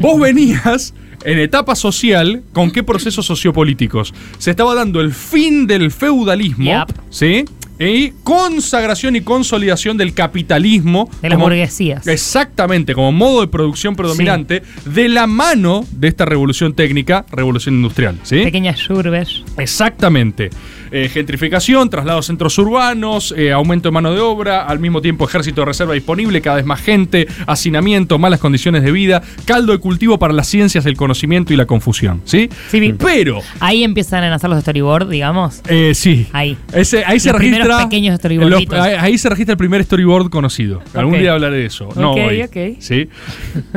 vos 0.00 0.18
venías 0.20 0.92
en 1.24 1.38
etapa 1.38 1.74
social, 1.74 2.42
¿con 2.52 2.70
qué 2.70 2.82
procesos 2.82 3.26
sociopolíticos? 3.26 4.12
Se 4.38 4.50
estaba 4.50 4.74
dando 4.74 5.00
el 5.00 5.12
fin 5.12 5.66
del 5.66 5.90
feudalismo, 5.90 6.64
Yep. 6.64 6.96
¿sí? 7.10 7.44
Y 7.88 8.12
consagración 8.22 9.16
y 9.16 9.20
consolidación 9.22 9.96
del 9.96 10.14
capitalismo. 10.14 11.10
De 11.20 11.28
las 11.28 11.36
como- 11.36 11.46
burguesías. 11.46 12.06
Exactamente, 12.06 12.94
como 12.94 13.12
modo 13.12 13.40
de 13.40 13.48
producción 13.48 13.96
predominante, 13.96 14.62
de 14.84 15.08
la 15.08 15.26
mano 15.26 15.84
de 15.92 16.08
esta 16.08 16.24
revolución 16.24 16.74
técnica, 16.74 17.24
revolución 17.30 17.74
industrial. 17.76 18.18
¿sí? 18.22 18.42
Pequeñas 18.44 18.88
urbes. 18.90 19.42
Exactamente. 19.58 20.50
Eh, 20.94 21.08
gentrificación, 21.08 21.88
traslado 21.88 22.18
a 22.18 22.22
centros 22.22 22.58
urbanos, 22.58 23.32
eh, 23.36 23.50
aumento 23.50 23.88
de 23.88 23.92
mano 23.92 24.12
de 24.12 24.20
obra, 24.20 24.66
al 24.66 24.78
mismo 24.78 25.00
tiempo 25.00 25.26
ejército 25.26 25.62
de 25.62 25.66
reserva 25.66 25.94
disponible, 25.94 26.42
cada 26.42 26.56
vez 26.56 26.66
más 26.66 26.82
gente, 26.82 27.26
hacinamiento, 27.46 28.18
malas 28.18 28.40
condiciones 28.40 28.82
de 28.82 28.92
vida, 28.92 29.22
caldo 29.46 29.72
de 29.72 29.78
cultivo 29.78 30.18
para 30.18 30.34
las 30.34 30.48
ciencias, 30.48 30.84
el 30.84 30.96
conocimiento 30.96 31.54
y 31.54 31.56
la 31.56 31.64
confusión. 31.64 32.20
¿Sí? 32.26 32.50
Sí, 32.70 32.94
Pero, 32.98 33.40
Ahí 33.60 33.84
empiezan 33.84 34.22
a 34.24 34.28
nacer 34.28 34.50
los 34.50 34.60
storyboard, 34.60 35.08
digamos. 35.08 35.62
eh, 35.66 35.92
sí. 35.94 36.26
Ahí. 36.32 36.58
Ese- 36.74 37.04
ahí 37.06 37.18
se 37.18 37.30
Los 37.30 37.40
registra. 37.78 37.88
pequeños 37.88 38.16
storyboarditos. 38.18 38.76
los- 38.78 38.86
ahí, 38.86 39.18
se 39.18 39.28
registra 39.28 39.52
el 39.52 39.58
primer 39.58 39.84
storyboard 39.84 40.30
conocido. 40.30 40.82
Algún 40.94 41.18
día 41.18 41.32
hablaré 41.32 41.56
de 41.56 41.66
eso. 41.66 41.88
No 41.96 42.12
Ok, 42.12 42.18
hoy. 42.28 42.42
ok. 42.42 42.56
¿Sí? 42.80 43.08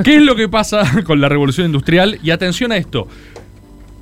¿Qué 0.03 0.15
es 0.17 0.21
lo 0.21 0.35
que 0.35 0.47
pasa 0.49 0.83
con 1.05 1.19
la 1.21 1.29
revolución 1.29 1.65
industrial? 1.67 2.19
Y 2.23 2.31
atención 2.31 2.71
a 2.71 2.77
esto. 2.77 3.07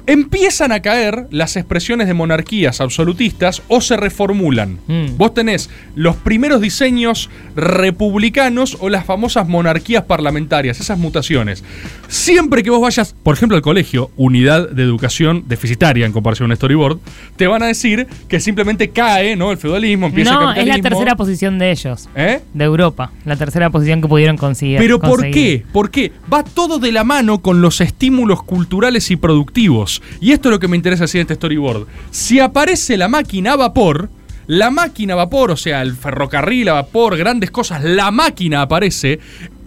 Empiezan 0.06 0.72
a 0.72 0.82
caer 0.82 1.28
las 1.32 1.56
expresiones 1.56 2.08
de 2.08 2.14
monarquías 2.14 2.82
absolutistas 2.82 3.62
o 3.68 3.82
se 3.82 3.98
reformulan. 3.98 4.80
Mm. 4.88 5.18
Vos 5.18 5.34
tenés 5.34 5.70
los 5.96 6.16
primeros 6.16 6.62
diseños 6.62 7.30
republicanos 7.56 8.78
o 8.80 8.90
las 8.90 9.06
famosas 9.06 9.48
monarquías 9.48 10.04
parlamentarias, 10.04 10.80
esas 10.80 10.98
mutaciones. 10.98 11.64
Siempre 12.08 12.64
que 12.64 12.70
vos 12.70 12.82
vayas, 12.82 13.16
por 13.24 13.36
ejemplo, 13.36 13.56
al 13.56 13.64
colegio, 13.64 14.12
unidad 14.18 14.70
de 14.70 14.84
educación 14.84 15.46
deficitaria 15.48 16.06
en 16.06 16.12
comparación 16.12 16.52
a 16.52 16.54
un 16.54 16.58
storyboard, 16.58 17.00
te 17.36 17.48
van 17.48 17.64
a 17.64 17.68
decir 17.68 18.08
que 18.28 18.40
simplemente 18.40 18.90
cae, 18.90 19.36
¿no? 19.36 19.52
El 19.52 19.58
feudalismo, 19.58 20.08
empieza 20.08 20.34
No, 20.34 20.54
es 20.54 20.68
la 20.68 20.80
tercera 20.80 21.16
posición 21.16 21.60
de 21.60 21.72
ellos. 21.72 22.10
¿Eh? 22.16 22.42
De 22.54 22.64
Europa. 22.64 23.12
La 23.26 23.36
tercera 23.36 23.70
posición 23.70 24.02
que 24.02 24.08
pudieron 24.08 24.38
conseguir. 24.38 24.80
Pero 24.80 25.00
¿por 25.00 25.30
qué? 25.32 25.64
¿Por 25.72 25.92
qué? 25.92 26.12
Va 26.32 26.44
todo 26.44 26.80
de 26.80 26.92
la 26.92 27.04
mano 27.04 27.42
con 27.42 27.62
los 27.62 27.82
estímulos 27.82 28.44
culturales 28.44 29.12
y 29.12 29.16
productivos. 29.16 29.93
Y 30.22 30.32
esto 30.32 30.50
es 30.50 30.52
lo 30.52 30.60
que 30.60 30.68
me 30.68 30.76
interesa 30.78 31.06
así 31.06 31.18
en 31.18 31.22
este 31.22 31.36
storyboard. 31.36 31.88
Si 32.12 32.40
aparece 32.40 32.98
la 32.98 33.08
máquina 33.08 33.54
a 33.54 33.56
vapor, 33.56 34.10
la 34.48 34.72
máquina 34.72 35.14
a 35.14 35.18
vapor, 35.18 35.52
o 35.52 35.58
sea, 35.58 35.82
el 35.82 35.96
ferrocarril 35.96 36.70
a 36.70 36.74
vapor, 36.74 37.18
grandes 37.18 37.52
cosas, 37.52 37.84
la 37.84 38.12
máquina 38.12 38.62
aparece. 38.62 39.20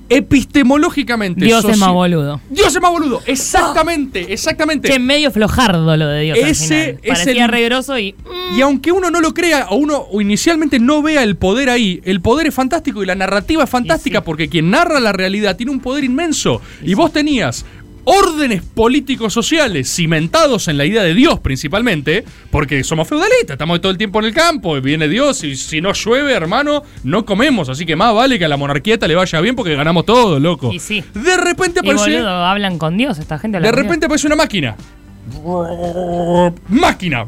Epistemológicamente. 0.09 1.45
Dios 1.45 1.65
es 1.65 1.79
más 1.79 1.91
boludo. 1.91 2.41
Dios 2.49 2.69
es 2.75 2.81
más 2.81 2.93
boludo. 2.93 3.23
Exactamente, 3.27 4.33
exactamente. 4.33 4.89
Che, 4.89 5.01
medio 5.01 5.33
flojardo 5.33 5.97
lo 5.97 6.07
de 6.07 6.21
Dios. 6.23 6.39
Ese 6.39 6.99
es 7.03 7.19
Parecía 7.19 7.47
el- 7.47 7.51
re 7.51 8.01
y. 8.01 8.15
Y 8.57 8.61
aunque 8.61 8.93
uno 8.93 9.11
no 9.11 9.21
lo 9.21 9.35
crea 9.35 9.67
o 9.71 9.77
uno 9.77 10.07
o 10.11 10.21
inicialmente 10.21 10.79
no 10.79 11.03
vea 11.03 11.25
el 11.25 11.35
poder 11.37 11.71
ahí, 11.71 12.01
el 12.05 12.21
poder 12.21 12.47
es 12.47 12.55
fantástico 12.55 13.03
y 13.03 13.07
la 13.07 13.17
narrativa 13.17 13.65
es 13.65 13.71
fantástica 13.71 14.21
sí. 14.21 14.23
porque 14.25 14.49
quien 14.49 14.71
narra 14.71 15.01
la 15.01 15.13
realidad 15.13 15.57
tiene 15.57 15.73
un 15.73 15.81
poder 15.81 16.05
inmenso. 16.05 16.61
Y, 16.85 16.95
vos 16.95 17.13
tenías 17.13 17.65
órdenes 18.09 18.63
políticos 18.63 19.33
sociales 19.33 19.93
cimentados 19.93 20.69
en 20.69 20.79
la 20.79 20.85
idea 20.85 21.03
de 21.03 21.13
Dios 21.13 21.41
principalmente, 21.41 22.25
porque 22.53 22.85
somos 22.85 23.09
feudalistas, 23.09 23.51
estamos 23.55 23.81
todo 23.81 23.91
el 23.91 23.99
tiempo 23.99 24.21
en 24.21 24.27
el 24.27 24.33
campo, 24.33 24.81
viene 24.81 25.09
Dios 25.09 25.43
y 25.43 25.57
si 25.57 25.81
no 25.81 25.93
llueve, 25.93 26.33
hermano, 26.33 26.85
no 27.03 27.25
comemos, 27.25 27.69
así 27.69 27.85
que 27.85 27.97
más 27.97 28.15
vale 28.15 28.39
que 28.39 28.45
a 28.45 28.49
la 28.49 28.57
monarquieta 28.57 29.09
le 29.09 29.17
vaya 29.17 29.41
bien 29.41 29.57
porque 29.57 29.75
ganamos 29.75 30.07
todo, 30.07 30.39
loco. 30.39 30.73
Y 30.73 30.79
sí. 30.79 31.03
De 31.15 31.37
repente 31.37 31.81
Y 31.83 31.91
aparece 31.91 32.17
boludo, 32.17 32.31
hablan 32.31 32.79
con 32.79 32.97
Dios 32.97 33.19
esta 33.19 33.39
gente. 33.39 33.59
de 33.59 33.65
con 33.67 33.75
Dios. 33.75 33.85
repente 33.85 34.07
aparece 34.07 34.27
una 34.29 34.37
máquina. 34.37 34.77
Máquina. 36.69 37.27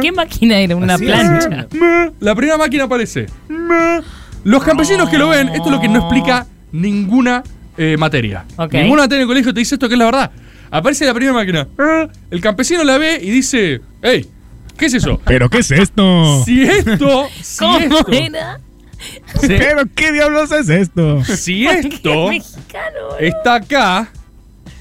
¿Qué 0.00 0.10
máquina 0.12 0.58
era? 0.58 0.74
Una 0.74 0.96
plancha. 0.96 1.66
La 2.20 2.34
primera 2.34 2.56
máquina 2.56 2.84
aparece. 2.84 3.26
Los 4.42 4.64
campesinos 4.64 5.10
que 5.10 5.18
lo 5.18 5.28
ven, 5.28 5.48
esto 5.50 5.66
es 5.66 5.70
lo 5.70 5.80
que 5.80 5.88
no 5.88 5.98
explica 5.98 6.46
ninguna 6.72 7.42
eh, 7.76 7.96
materia. 7.98 8.44
Ok. 8.56 8.72
Ninguna 8.74 9.02
materia 9.02 9.18
en 9.18 9.22
el 9.22 9.28
colegio 9.28 9.54
te 9.54 9.60
dice 9.60 9.74
esto 9.76 9.88
que 9.88 9.94
es 9.94 9.98
la 9.98 10.04
verdad. 10.06 10.30
Aparece 10.70 11.04
la 11.06 11.14
primera 11.14 11.32
máquina. 11.32 11.68
El 12.30 12.40
campesino 12.40 12.82
la 12.84 12.98
ve 12.98 13.20
y 13.22 13.30
dice, 13.30 13.80
hey, 14.02 14.26
¿qué 14.76 14.86
es 14.86 14.94
eso? 14.94 15.20
¿Pero 15.24 15.48
qué 15.48 15.58
es 15.58 15.70
esto? 15.70 16.42
Si 16.44 16.62
esto, 16.62 17.28
si 17.40 17.58
¿Cómo 17.58 17.78
esto, 17.78 18.12
era? 18.12 18.60
si- 19.40 19.46
¿Pero 19.48 19.82
qué 19.94 20.12
diablos 20.12 20.50
es 20.52 20.68
esto? 20.68 21.22
si 21.24 21.64
¿Por 21.66 21.80
qué 21.80 21.88
esto 21.88 22.30
es 22.32 22.38
mexicano, 22.56 23.16
está 23.20 23.54
acá, 23.56 24.08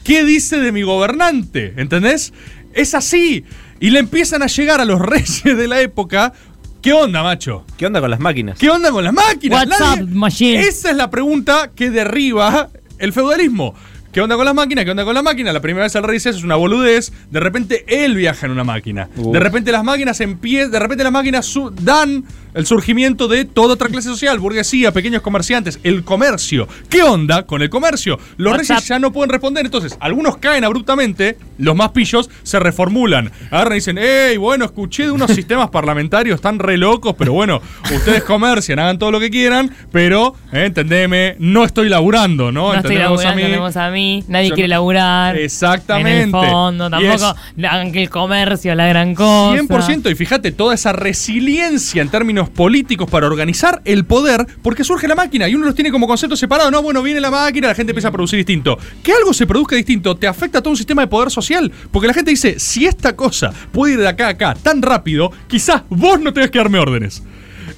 ¿qué 0.03 0.23
dice 0.23 0.57
de 0.59 0.71
mi 0.71 0.81
gobernante? 0.81 1.73
¿Entendés? 1.77 2.33
Es 2.73 2.95
así. 2.95 3.45
Y 3.79 3.91
le 3.91 3.99
empiezan 3.99 4.41
a 4.41 4.47
llegar 4.47 4.81
a 4.81 4.85
los 4.85 4.99
reyes 5.01 5.43
de 5.43 5.67
la 5.67 5.81
época. 5.81 6.33
¿Qué 6.81 6.93
onda, 6.93 7.23
macho? 7.23 7.65
¿Qué 7.77 7.85
onda 7.87 7.99
con 7.99 8.09
las 8.11 8.19
máquinas? 8.19 8.57
¿Qué 8.59 8.69
onda 8.69 8.91
con 8.91 9.03
las 9.03 9.13
máquinas? 9.13 9.65
What's 9.67 9.79
Nadie- 9.79 10.03
up, 10.03 10.09
machine? 10.15 10.59
Esa 10.61 10.91
es 10.91 10.95
la 10.97 11.09
pregunta 11.09 11.71
que 11.75 11.89
derriba 11.89 12.69
el 12.99 13.13
feudalismo. 13.13 13.75
¿Qué 14.15 14.21
onda 14.21 14.37
con 14.37 14.45
las 14.45 14.55
máquinas? 14.55 14.85
¿Qué 14.85 14.91
onda 14.91 15.03
con 15.03 15.13
la 15.13 15.21
máquina? 15.21 15.51
La 15.51 15.59
primera 15.59 15.83
vez 15.83 15.93
el 15.95 16.03
rey 16.03 16.13
dice 16.13 16.29
eso 16.29 16.37
es 16.39 16.45
una 16.45 16.55
boludez. 16.55 17.11
De 17.31 17.41
repente 17.41 17.83
él 17.85 18.15
viaja 18.15 18.45
en 18.45 18.53
una 18.53 18.63
máquina. 18.63 19.09
De 19.13 19.41
repente 19.41 19.73
las 19.73 19.83
máquinas 19.83 20.21
empie- 20.21 20.69
de 20.69 20.79
repente 20.79 21.03
las 21.03 21.11
máquinas 21.11 21.45
su- 21.45 21.69
dan 21.69 22.23
el 22.53 22.65
surgimiento 22.65 23.27
de 23.27 23.43
toda 23.43 23.73
otra 23.73 23.89
clase 23.89 24.07
social, 24.07 24.39
burguesía, 24.39 24.93
pequeños 24.93 25.21
comerciantes, 25.21 25.81
el 25.83 26.05
comercio. 26.05 26.65
¿Qué 26.87 27.03
onda 27.03 27.43
con 27.45 27.61
el 27.61 27.69
comercio? 27.69 28.17
Los 28.37 28.53
What's 28.53 28.69
reyes 28.69 28.83
up? 28.83 28.87
ya 28.87 28.99
no 28.99 29.11
pueden 29.11 29.29
responder, 29.31 29.65
entonces 29.65 29.97
algunos 29.99 30.37
caen 30.37 30.63
abruptamente, 30.63 31.37
los 31.57 31.75
más 31.75 31.89
pillos 31.89 32.29
se 32.43 32.57
reformulan. 32.57 33.29
Agarran 33.51 33.73
y 33.73 33.75
dicen, 33.75 33.97
hey, 33.99 34.37
bueno, 34.37 34.63
escuché 34.63 35.03
de 35.03 35.11
unos 35.11 35.31
sistemas 35.31 35.69
parlamentarios 35.69 36.39
tan 36.39 36.59
re 36.59 36.77
locos, 36.77 37.15
pero 37.17 37.33
bueno, 37.33 37.61
ustedes 37.93 38.23
comercian, 38.23 38.79
hagan 38.79 38.97
todo 38.97 39.11
lo 39.11 39.19
que 39.19 39.29
quieran, 39.29 39.69
pero, 39.91 40.33
eh, 40.53 40.63
entendeme, 40.67 41.35
no 41.39 41.65
estoy 41.65 41.89
laburando, 41.89 42.53
¿no? 42.53 42.69
No 42.69 42.73
estoy 42.75 42.93
Entendemos 42.93 43.17
laburando, 43.21 43.47
tenemos 43.47 43.75
a 43.75 43.89
mí. 43.91 44.04
Nadie 44.27 44.49
Yo 44.49 44.55
quiere 44.55 44.67
no- 44.67 44.75
laburar. 44.75 45.37
Exactamente. 45.37 46.21
En 46.21 46.25
el 46.25 46.31
fondo, 46.31 46.87
Y 46.87 46.89
tampoco 46.91 47.35
hagan 47.57 47.91
que 47.91 48.01
el 48.03 48.09
comercio 48.09 48.71
es 48.71 48.77
la 48.77 48.87
gran 48.87 49.15
cosa. 49.15 49.57
100% 49.61 50.09
y 50.11 50.15
fíjate 50.15 50.51
toda 50.51 50.73
esa 50.75 50.93
resiliencia 50.93 52.01
en 52.01 52.09
términos 52.09 52.49
políticos 52.49 53.09
para 53.09 53.27
organizar 53.27 53.81
el 53.85 54.05
poder 54.05 54.45
porque 54.61 54.83
surge 54.83 55.07
la 55.07 55.15
máquina 55.15 55.47
y 55.49 55.55
uno 55.55 55.65
los 55.65 55.75
tiene 55.75 55.91
como 55.91 56.07
concepto 56.07 56.35
separado, 56.35 56.71
no, 56.71 56.81
bueno, 56.81 57.01
viene 57.01 57.19
la 57.19 57.31
máquina, 57.31 57.67
la 57.69 57.75
gente 57.75 57.91
empieza 57.91 58.09
a 58.09 58.11
producir 58.11 58.37
distinto. 58.37 58.77
Que 59.03 59.11
algo 59.13 59.33
se 59.33 59.47
produzca 59.47 59.75
distinto 59.75 60.15
te 60.15 60.27
afecta 60.27 60.59
a 60.59 60.61
todo 60.61 60.71
un 60.71 60.77
sistema 60.77 61.01
de 61.01 61.07
poder 61.07 61.31
social, 61.31 61.71
porque 61.91 62.07
la 62.07 62.13
gente 62.13 62.31
dice, 62.31 62.59
si 62.59 62.85
esta 62.85 63.15
cosa 63.15 63.51
puede 63.71 63.93
ir 63.93 63.99
de 63.99 64.07
acá 64.07 64.27
a 64.27 64.29
acá 64.35 64.55
tan 64.61 64.81
rápido, 64.81 65.31
quizás 65.47 65.83
vos 65.89 66.19
no 66.19 66.33
tengas 66.33 66.51
que 66.51 66.57
darme 66.59 66.79
órdenes. 66.79 67.23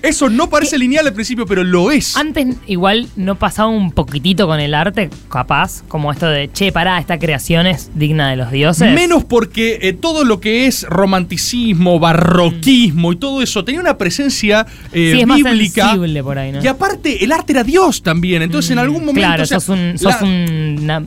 Eso 0.02 0.30
no 0.30 0.50
parece 0.50 0.78
lineal 0.78 1.08
al 1.08 1.14
principio, 1.14 1.46
pero 1.46 1.64
lo 1.64 1.92
es. 1.92 2.16
Antes 2.16 2.56
igual 2.68 3.08
no 3.16 3.36
pasaba 3.36 3.70
un 3.70 3.92
poquitito 3.92 4.48
con 4.48 4.60
el 4.60 4.74
arte, 4.74 5.10
capaz, 5.30 5.84
como 5.88 6.12
esto 6.12 6.28
de, 6.28 6.50
che, 6.52 6.72
pará, 6.72 7.00
esta 7.00 7.18
creación 7.20 7.66
es 7.68 7.90
digna 7.96 8.30
de 8.30 8.36
los 8.36 8.52
dioses. 8.52 8.94
Menos 8.94 9.24
porque 9.24 9.80
eh, 9.82 9.94
todo 9.94 10.24
lo 10.24 10.40
que 10.40 10.68
es 10.68 10.84
romanticismo, 10.88 12.00
barroquismo 12.00 13.12
y 13.12 13.16
todo 13.18 13.42
eso 13.42 13.66
tenía 13.66 13.82
una 13.82 13.98
presencia 13.98 14.66
eh, 14.94 15.12
Sí, 15.16 15.22
es 15.22 15.28
más 15.28 15.38
bíblica. 15.38 15.90
sensible 15.92 16.24
por 16.24 16.38
ahí, 16.38 16.52
¿no? 16.52 16.64
Y 16.64 16.68
aparte, 16.68 17.24
el 17.24 17.32
arte 17.32 17.54
era 17.54 17.64
Dios 17.64 18.02
también. 18.04 18.42
Entonces, 18.42 18.72
en 18.72 18.80
algún 18.80 19.02
momento. 19.02 19.20
Claro, 19.28 19.44
o 19.44 19.46
sea, 19.46 19.60
sos 19.60 19.70
un. 19.70 19.94
la- 20.00 20.12
Sos 20.12 20.22
un 20.22 20.80
una- 20.84 21.04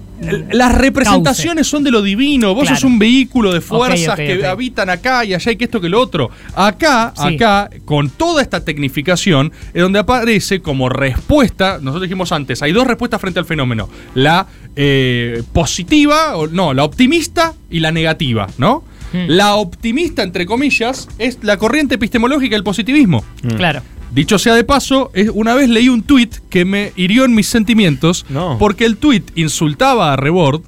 las 0.52 0.72
representaciones 0.74 1.66
son 1.66 1.82
de 1.82 1.90
lo 1.90 2.02
divino. 2.02 2.54
Vos 2.54 2.64
Claro. 2.64 2.76
sos 2.76 2.84
un 2.84 2.98
vehículo 2.98 3.52
de 3.54 3.60
fuerzas 3.60 4.16
que 4.16 4.44
habitan 4.46 4.90
acá 4.90 5.24
y 5.24 5.32
allá 5.32 5.52
y 5.52 5.56
que 5.56 5.64
esto 5.64 5.80
que 5.80 5.88
lo 5.88 6.00
otro. 6.00 6.30
Acá, 6.54 7.14
Sí. 7.16 7.34
acá, 7.36 7.70
con 7.86 8.10
toda 8.10 8.42
esta 8.42 8.60
tecnificación, 8.62 8.89
es 8.92 9.82
donde 9.82 9.98
aparece 9.98 10.60
como 10.60 10.88
respuesta. 10.88 11.78
Nosotros 11.80 12.02
dijimos 12.02 12.32
antes, 12.32 12.62
hay 12.62 12.72
dos 12.72 12.86
respuestas 12.86 13.20
frente 13.20 13.38
al 13.38 13.46
fenómeno: 13.46 13.88
la 14.14 14.46
eh, 14.76 15.42
positiva, 15.52 16.36
o 16.36 16.46
no, 16.46 16.74
la 16.74 16.84
optimista 16.84 17.54
y 17.70 17.80
la 17.80 17.92
negativa, 17.92 18.46
¿no? 18.58 18.84
Hmm. 19.12 19.24
La 19.28 19.54
optimista, 19.54 20.22
entre 20.22 20.46
comillas, 20.46 21.08
es 21.18 21.38
la 21.42 21.56
corriente 21.56 21.96
epistemológica 21.96 22.54
del 22.54 22.64
positivismo. 22.64 23.24
Claro. 23.56 23.82
Dicho 24.12 24.38
sea 24.38 24.54
de 24.54 24.64
paso, 24.64 25.12
una 25.34 25.54
vez 25.54 25.68
leí 25.68 25.88
un 25.88 26.02
tuit 26.02 26.34
que 26.48 26.64
me 26.64 26.92
hirió 26.96 27.24
en 27.24 27.34
mis 27.34 27.46
sentimientos 27.46 28.26
No. 28.28 28.56
porque 28.58 28.84
el 28.84 28.96
tuit 28.96 29.30
insultaba 29.36 30.12
a 30.12 30.16
Rebord 30.16 30.62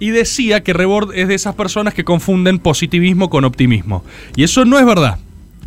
y 0.00 0.10
decía 0.10 0.62
que 0.64 0.72
Rebord 0.72 1.12
es 1.14 1.28
de 1.28 1.34
esas 1.34 1.54
personas 1.54 1.94
que 1.94 2.04
confunden 2.04 2.58
positivismo 2.58 3.30
con 3.30 3.44
optimismo. 3.44 4.04
Y 4.34 4.42
eso 4.42 4.64
no 4.64 4.78
es 4.80 4.86
verdad, 4.86 5.18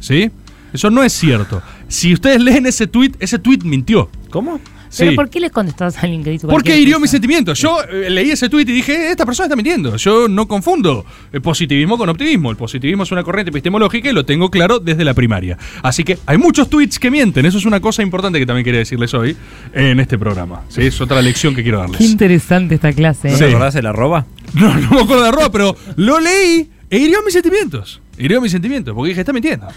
¿sí? 0.01 0.30
Eso 0.74 0.89
no 0.89 1.03
es 1.03 1.13
cierto. 1.13 1.62
Si 1.91 2.13
ustedes 2.13 2.41
leen 2.41 2.65
ese 2.65 2.88
tuit, 2.88 3.15
ese 3.19 3.38
tuit 3.39 3.63
mintió. 3.63 4.10
¿Cómo? 4.29 4.60
Pero 4.98 5.12
Sí. 5.12 5.15
¿por 5.15 5.29
qué 5.29 5.39
le 5.39 5.50
contestás 5.50 5.95
a 5.98 6.01
alguien 6.01 6.21
que 6.21 6.31
dice 6.31 6.48
Porque 6.48 6.77
hirió 6.77 7.00
mis 7.00 7.12
sentimientos. 7.12 7.57
Yo 7.60 7.77
eh, 7.83 8.10
leí 8.10 8.29
ese 8.31 8.50
tuit 8.50 8.67
y 8.67 8.74
dije, 8.74 9.10
esta 9.12 9.25
persona 9.25 9.45
está 9.45 9.55
mintiendo. 9.55 9.95
Yo 9.95 10.27
no 10.27 10.50
confundo 10.50 11.05
el 11.31 11.41
positivismo 11.41 11.98
con 11.98 12.10
optimismo. 12.10 12.51
El 12.51 12.57
positivismo 12.57 13.03
es 13.03 13.12
una 13.13 13.24
corriente 13.24 13.51
epistemológica 13.51 14.10
y 14.10 14.13
lo 14.13 14.25
tengo 14.25 14.50
claro 14.51 14.79
desde 14.79 15.05
la 15.05 15.13
primaria. 15.13 15.57
Así 15.81 16.03
que 16.03 16.17
hay 16.25 16.38
muchos 16.38 16.69
tweets 16.69 17.00
que 17.00 17.10
mienten. 17.10 17.45
Eso 17.45 17.57
es 17.57 17.65
una 17.65 17.79
cosa 17.79 18.03
importante 18.03 18.38
que 18.38 18.45
también 18.45 18.65
quería 18.65 18.79
decirles 18.79 19.13
hoy 19.13 19.38
en 19.74 20.00
este 20.01 20.17
programa. 20.17 20.63
¿sí? 20.67 20.81
Es 20.81 21.00
otra 21.00 21.21
lección 21.21 21.55
que 21.55 21.63
quiero 21.63 21.77
Qué 21.86 21.91
darles. 21.93 22.10
interesante 22.12 22.75
esta 22.75 22.91
clase. 22.91 23.29
¿No 23.29 23.36
¿eh? 23.36 23.38
te 23.38 23.45
Sí. 23.45 23.50
acordás 23.50 23.75
el 23.75 23.86
arroba? 23.86 24.25
No, 24.53 24.74
no 24.77 24.89
me 24.89 25.01
acuerdo 25.03 25.24
de 25.24 25.29
arroba, 25.29 25.51
pero 25.53 25.75
lo 25.95 26.19
leí 26.19 26.69
e 26.89 26.98
hirió 26.98 27.19
mis 27.24 27.33
sentimientos. 27.33 28.01
Hirió 28.17 28.41
mis 28.41 28.51
sentimientos 28.51 28.93
porque 28.93 29.10
dije, 29.10 29.21
está 29.21 29.31
mintiendo. 29.31 29.67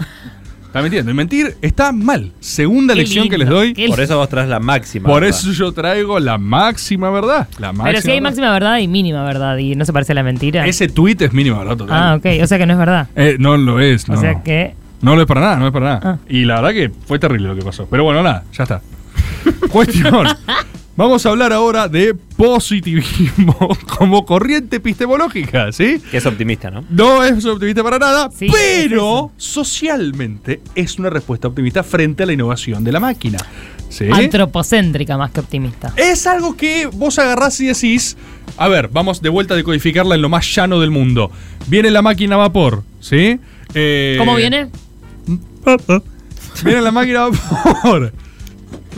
Está 0.74 0.82
mintiendo. 0.82 1.12
Y 1.12 1.14
mentir 1.14 1.56
está 1.62 1.92
mal. 1.92 2.32
Segunda 2.40 2.96
lección 2.96 3.28
que 3.28 3.38
les 3.38 3.48
doy. 3.48 3.74
qué 3.74 3.86
Por 3.86 4.00
eso 4.00 4.16
vos 4.18 4.28
traes 4.28 4.48
la 4.48 4.58
máxima. 4.58 5.08
Por 5.08 5.22
¿verdad? 5.22 5.38
eso 5.38 5.52
yo 5.52 5.70
traigo 5.70 6.18
la 6.18 6.36
máxima 6.36 7.10
verdad. 7.10 7.46
La 7.60 7.68
máxima 7.68 7.84
Pero 7.84 8.00
si 8.00 8.10
hay 8.10 8.16
verdad. 8.16 8.28
máxima 8.30 8.52
verdad 8.52 8.78
y 8.78 8.88
mínima 8.88 9.22
verdad 9.22 9.56
y 9.58 9.76
no 9.76 9.84
se 9.84 9.92
parece 9.92 10.10
a 10.10 10.14
la 10.16 10.24
mentira. 10.24 10.66
Ese 10.66 10.88
tweet 10.88 11.18
es 11.20 11.32
mínimo, 11.32 11.60
¿verdad? 11.60 11.76
Total. 11.76 11.96
Ah, 11.96 12.14
ok. 12.16 12.42
O 12.42 12.46
sea 12.48 12.58
que 12.58 12.66
no 12.66 12.72
es 12.72 12.78
verdad. 12.80 13.06
Eh, 13.14 13.36
no 13.38 13.56
lo 13.56 13.78
es, 13.78 14.08
no. 14.08 14.14
O 14.14 14.20
sea 14.20 14.42
que. 14.42 14.74
No 15.00 15.14
lo 15.14 15.20
es 15.22 15.28
para 15.28 15.42
nada, 15.42 15.56
no 15.58 15.68
es 15.68 15.72
para 15.72 15.86
nada. 15.86 16.00
Ah. 16.02 16.18
Y 16.28 16.44
la 16.44 16.60
verdad 16.60 16.72
que 16.72 16.90
fue 17.06 17.20
terrible 17.20 17.46
lo 17.46 17.54
que 17.54 17.62
pasó. 17.62 17.86
Pero 17.88 18.02
bueno, 18.02 18.24
nada, 18.24 18.42
ya 18.52 18.64
está. 18.64 18.82
Cuestión. 19.70 20.26
Vamos 20.96 21.26
a 21.26 21.30
hablar 21.30 21.52
ahora 21.52 21.88
de 21.88 22.14
positivismo 22.14 23.56
como 23.98 24.24
corriente 24.24 24.76
epistemológica, 24.76 25.72
¿sí? 25.72 26.00
Que 26.08 26.18
es 26.18 26.26
optimista, 26.26 26.70
¿no? 26.70 26.84
No 26.88 27.24
es 27.24 27.44
optimista 27.44 27.82
para 27.82 27.98
nada, 27.98 28.30
Sí, 28.30 28.46
pero 28.48 29.32
socialmente 29.36 30.60
es 30.76 30.96
una 31.00 31.10
respuesta 31.10 31.48
optimista 31.48 31.82
frente 31.82 32.22
a 32.22 32.26
la 32.26 32.32
innovación 32.32 32.84
de 32.84 32.92
la 32.92 33.00
máquina. 33.00 33.38
¿sí? 33.88 34.06
Antropocéntrica 34.08 35.18
más 35.18 35.32
que 35.32 35.40
optimista. 35.40 35.92
Es 35.96 36.28
algo 36.28 36.56
que 36.56 36.86
vos 36.86 37.18
agarrás 37.18 37.60
y 37.60 37.66
decís, 37.66 38.16
a 38.56 38.68
ver, 38.68 38.86
vamos 38.86 39.20
de 39.20 39.30
vuelta 39.30 39.54
a 39.54 39.56
decodificarla 39.56 40.14
en 40.14 40.22
lo 40.22 40.28
más 40.28 40.46
llano 40.54 40.78
del 40.78 40.92
mundo. 40.92 41.32
Viene 41.66 41.90
la 41.90 42.02
máquina 42.02 42.36
a 42.36 42.38
vapor, 42.38 42.84
¿sí? 43.00 43.40
Eh, 43.74 44.14
¿Cómo 44.16 44.36
viene? 44.36 44.68
Viene 46.64 46.82
la 46.82 46.92
máquina 46.92 47.24
a 47.24 47.30
vapor. 47.30 48.12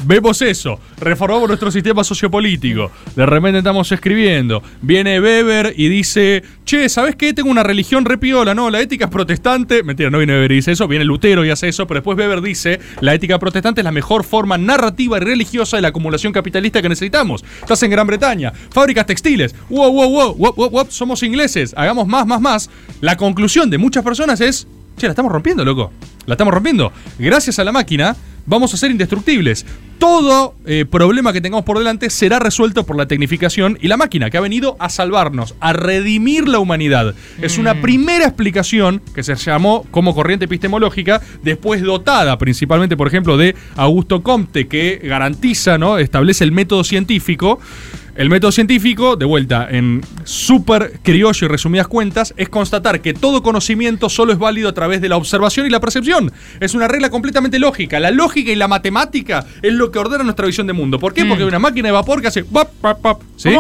Vemos 0.08 0.40
eso, 0.40 0.78
reformamos 1.00 1.48
nuestro 1.48 1.68
sistema 1.72 2.04
sociopolítico. 2.04 2.92
De 3.16 3.26
repente 3.26 3.58
estamos 3.58 3.90
escribiendo. 3.90 4.62
Viene 4.80 5.20
Weber 5.20 5.75
y 5.76 5.88
dice: 5.88 6.44
Che, 6.64 6.88
¿sabes 6.88 7.16
qué? 7.16 7.34
Tengo 7.34 7.50
una 7.50 7.64
religión 7.64 8.04
repiola, 8.04 8.54
¿no? 8.54 8.70
La 8.70 8.80
ética 8.80 9.06
es 9.06 9.10
protestante. 9.10 9.82
Mentira, 9.82 10.08
no 10.08 10.18
viene 10.18 10.34
Weber 10.34 10.52
y 10.52 10.54
dice 10.56 10.70
eso. 10.70 10.86
Viene 10.86 11.04
Lutero 11.04 11.44
y 11.44 11.50
hace 11.50 11.66
eso. 11.66 11.88
Pero 11.88 11.98
después 11.98 12.16
Weber 12.16 12.40
dice: 12.40 12.78
La 13.00 13.14
ética 13.14 13.40
protestante 13.40 13.80
es 13.80 13.84
la 13.84 13.90
mejor 13.90 14.22
forma 14.22 14.56
narrativa 14.56 15.16
y 15.16 15.20
religiosa 15.22 15.76
de 15.76 15.82
la 15.82 15.88
acumulación 15.88 16.32
capitalista 16.32 16.80
que 16.80 16.88
necesitamos. 16.88 17.44
Estás 17.60 17.82
en 17.82 17.90
Gran 17.90 18.06
Bretaña, 18.06 18.52
fábricas 18.70 19.06
textiles. 19.06 19.56
Wow, 19.68 19.90
wow, 19.90 20.08
wow, 20.08 20.34
wow, 20.36 20.54
wow, 20.54 20.70
wow. 20.70 20.86
Somos 20.88 21.25
ingleses. 21.25 21.75
Hagamos 21.76 22.06
más, 22.06 22.25
más, 22.28 22.40
más. 22.40 22.70
La 23.00 23.16
conclusión 23.16 23.70
de 23.70 23.78
muchas 23.78 24.04
personas 24.04 24.40
es: 24.40 24.68
Che, 24.96 25.08
la 25.08 25.14
estamos 25.14 25.32
rompiendo, 25.32 25.64
loco. 25.64 25.90
La 26.26 26.34
estamos 26.34 26.54
rompiendo. 26.54 26.92
Gracias 27.18 27.58
a 27.58 27.64
la 27.64 27.72
máquina 27.72 28.16
vamos 28.47 28.73
a 28.73 28.76
ser 28.76 28.91
indestructibles. 28.91 29.67
Todo 29.99 30.55
eh, 30.67 30.85
problema 30.85 31.33
que 31.33 31.41
tengamos 31.41 31.65
por 31.65 31.79
delante 31.79 32.11
será 32.11 32.38
resuelto 32.38 32.85
por 32.85 32.97
la 32.97 33.07
tecnificación 33.07 33.79
y 33.81 33.88
la 33.88 33.97
máquina 33.97 34.29
que 34.31 34.37
ha 34.37 34.43
venido 34.43 34.76
a 34.79 34.91
salvarnos, 34.91 35.55
a 35.61 35.73
redimir 35.73 36.49
la 36.49 36.59
humanidad. 36.59 37.15
Es 37.41 37.57
una 37.57 37.81
primera 37.81 38.26
explicación 38.26 39.00
que 39.15 39.23
se 39.23 39.35
llamó 39.37 39.87
como 39.91 40.15
corriente 40.15 40.45
epistemológica, 40.45 41.23
después 41.43 41.83
dotada 41.83 42.37
principalmente, 42.38 42.97
por 42.97 43.09
ejemplo, 43.09 43.37
de 43.37 43.57
Augusto 43.76 44.23
Comte, 44.23 44.69
que 44.69 45.00
garantiza, 45.03 45.79
¿no? 45.79 45.99
establece 45.99 46.45
el 46.45 46.53
método 46.53 46.85
científico. 46.85 47.59
El 48.17 48.31
método 48.31 48.50
científico, 48.50 49.17
de 49.17 49.26
vuelta, 49.26 49.69
en 49.71 50.00
súper 50.25 51.00
criollo 51.03 51.45
y 51.45 51.49
resumidas 51.50 51.87
cuentas, 51.87 52.33
es 52.38 52.49
constatar 52.49 53.03
que 53.03 53.12
todo 53.12 53.43
conocimiento 53.43 54.09
solo 54.09 54.33
es 54.33 54.38
válido 54.38 54.71
a 54.71 54.73
través 54.73 55.03
de 55.03 55.11
la 55.11 55.19
observación 55.19 55.67
y 55.67 55.71
la 55.71 55.81
percepción. 55.81 56.33
Es 56.59 56.73
una 56.73 56.88
regla 56.88 57.11
completamente 57.11 57.59
lógica. 57.59 58.00
La 58.00 58.11
lógica 58.11 58.36
y 58.40 58.55
la 58.55 58.69
matemática 58.69 59.47
es 59.62 59.73
lo 59.73 59.90
que 59.90 59.99
ordena 59.99 60.25
nuestra 60.25 60.47
visión 60.47 60.66
de 60.66 60.73
mundo. 60.73 60.99
¿Por 60.99 61.14
qué? 61.14 61.25
Porque 61.25 61.43
hay 61.43 61.49
una 61.49 61.59
máquina 61.59 61.88
de 61.88 61.93
vapor 61.93 62.21
que 62.21 62.28
hace... 62.28 62.45
¿Sí? 63.37 63.50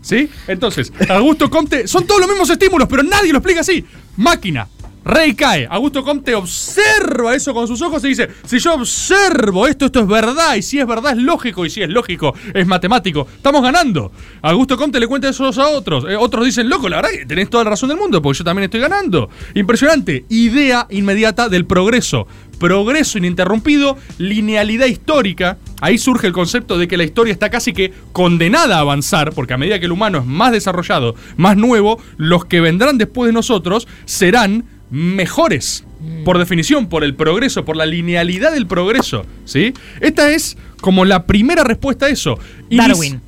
¿Sí? 0.00 0.30
Entonces, 0.46 0.92
Augusto 1.08 1.50
Comte, 1.50 1.86
son 1.86 2.06
todos 2.06 2.20
los 2.20 2.30
mismos 2.30 2.48
estímulos, 2.50 2.88
pero 2.88 3.02
nadie 3.02 3.32
lo 3.32 3.38
explica 3.38 3.60
así. 3.60 3.84
Máquina, 4.16 4.66
Rey 5.08 5.34
cae. 5.34 5.66
Augusto 5.70 6.04
Comte 6.04 6.34
observa 6.34 7.34
eso 7.34 7.54
con 7.54 7.66
sus 7.66 7.80
ojos 7.80 8.04
y 8.04 8.08
dice: 8.08 8.28
Si 8.44 8.58
yo 8.58 8.74
observo 8.74 9.66
esto, 9.66 9.86
esto 9.86 10.00
es 10.00 10.06
verdad. 10.06 10.54
Y 10.56 10.60
si 10.60 10.78
es 10.78 10.86
verdad, 10.86 11.12
es 11.12 11.22
lógico. 11.22 11.64
Y 11.64 11.70
si 11.70 11.80
es 11.80 11.88
lógico, 11.88 12.34
es 12.52 12.66
matemático. 12.66 13.26
Estamos 13.34 13.62
ganando. 13.62 14.12
Augusto 14.42 14.76
Comte 14.76 15.00
le 15.00 15.06
cuenta 15.06 15.30
eso 15.30 15.46
a 15.46 15.68
otros. 15.70 16.04
Eh, 16.06 16.14
otros 16.14 16.44
dicen: 16.44 16.68
Loco, 16.68 16.90
la 16.90 16.96
verdad 16.96 17.10
que 17.10 17.24
tenés 17.24 17.48
toda 17.48 17.64
la 17.64 17.70
razón 17.70 17.88
del 17.88 17.96
mundo, 17.96 18.20
porque 18.20 18.38
yo 18.38 18.44
también 18.44 18.64
estoy 18.64 18.80
ganando. 18.80 19.30
Impresionante. 19.54 20.26
Idea 20.28 20.86
inmediata 20.90 21.48
del 21.48 21.64
progreso. 21.64 22.26
Progreso 22.60 23.16
ininterrumpido, 23.16 23.96
linealidad 24.18 24.86
histórica. 24.86 25.56
Ahí 25.80 25.96
surge 25.96 26.26
el 26.26 26.34
concepto 26.34 26.76
de 26.76 26.86
que 26.86 26.98
la 26.98 27.04
historia 27.04 27.32
está 27.32 27.48
casi 27.48 27.72
que 27.72 27.94
condenada 28.12 28.76
a 28.76 28.80
avanzar, 28.80 29.32
porque 29.32 29.54
a 29.54 29.58
medida 29.58 29.78
que 29.78 29.86
el 29.86 29.92
humano 29.92 30.18
es 30.18 30.26
más 30.26 30.52
desarrollado, 30.52 31.14
más 31.38 31.56
nuevo, 31.56 31.98
los 32.18 32.44
que 32.44 32.60
vendrán 32.60 32.98
después 32.98 33.28
de 33.28 33.32
nosotros 33.32 33.88
serán 34.04 34.64
mejores. 34.90 35.84
Por 36.24 36.38
definición, 36.38 36.88
por 36.88 37.02
el 37.04 37.14
progreso, 37.14 37.64
por 37.64 37.76
la 37.76 37.84
linealidad 37.86 38.52
del 38.52 38.66
progreso. 38.66 39.26
¿Sí? 39.44 39.72
Esta 40.00 40.30
es 40.30 40.56
como 40.80 41.04
la 41.04 41.24
primera 41.26 41.64
respuesta 41.64 42.06
a 42.06 42.08
eso. 42.08 42.38
Darwin. 42.70 43.20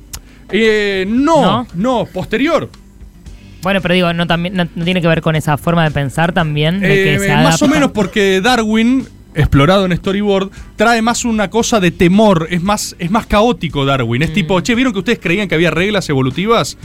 eh, 0.51 1.05
no, 1.07 1.41
¿No? 1.41 1.67
no, 1.75 2.05
posterior. 2.05 2.69
Bueno, 3.61 3.79
pero 3.81 3.93
digo, 3.93 4.13
no, 4.13 4.25
también, 4.25 4.55
no, 4.55 4.67
no 4.73 4.85
tiene 4.85 5.01
que 5.01 5.07
ver 5.07 5.21
con 5.21 5.35
esa 5.35 5.57
forma 5.57 5.83
de 5.83 5.91
pensar 5.91 6.31
también. 6.33 6.79
De 6.79 6.87
que 6.87 7.15
Eh, 7.15 7.19
se 7.19 7.27
más 7.35 7.61
o 7.61 7.67
menos 7.67 7.91
porque 7.91 8.41
Darwin, 8.41 9.05
explorado 9.35 9.85
en 9.85 9.95
Storyboard, 9.95 10.49
trae 10.77 11.01
más 11.01 11.25
una 11.25 11.49
cosa 11.49 11.79
de 11.79 11.91
temor. 11.91 12.47
Es 12.49 12.63
más, 12.63 12.95
es 12.99 13.11
más 13.11 13.27
caótico 13.27 13.85
Darwin. 13.85 14.23
Es 14.23 14.31
Mm. 14.31 14.33
tipo, 14.33 14.59
che, 14.61 14.73
¿vieron 14.75 14.93
que 14.93 14.99
ustedes 14.99 15.19
creían 15.19 15.47
que 15.47 15.55
había 15.55 15.69
reglas 15.71 16.09
evolutivas? 16.09 16.77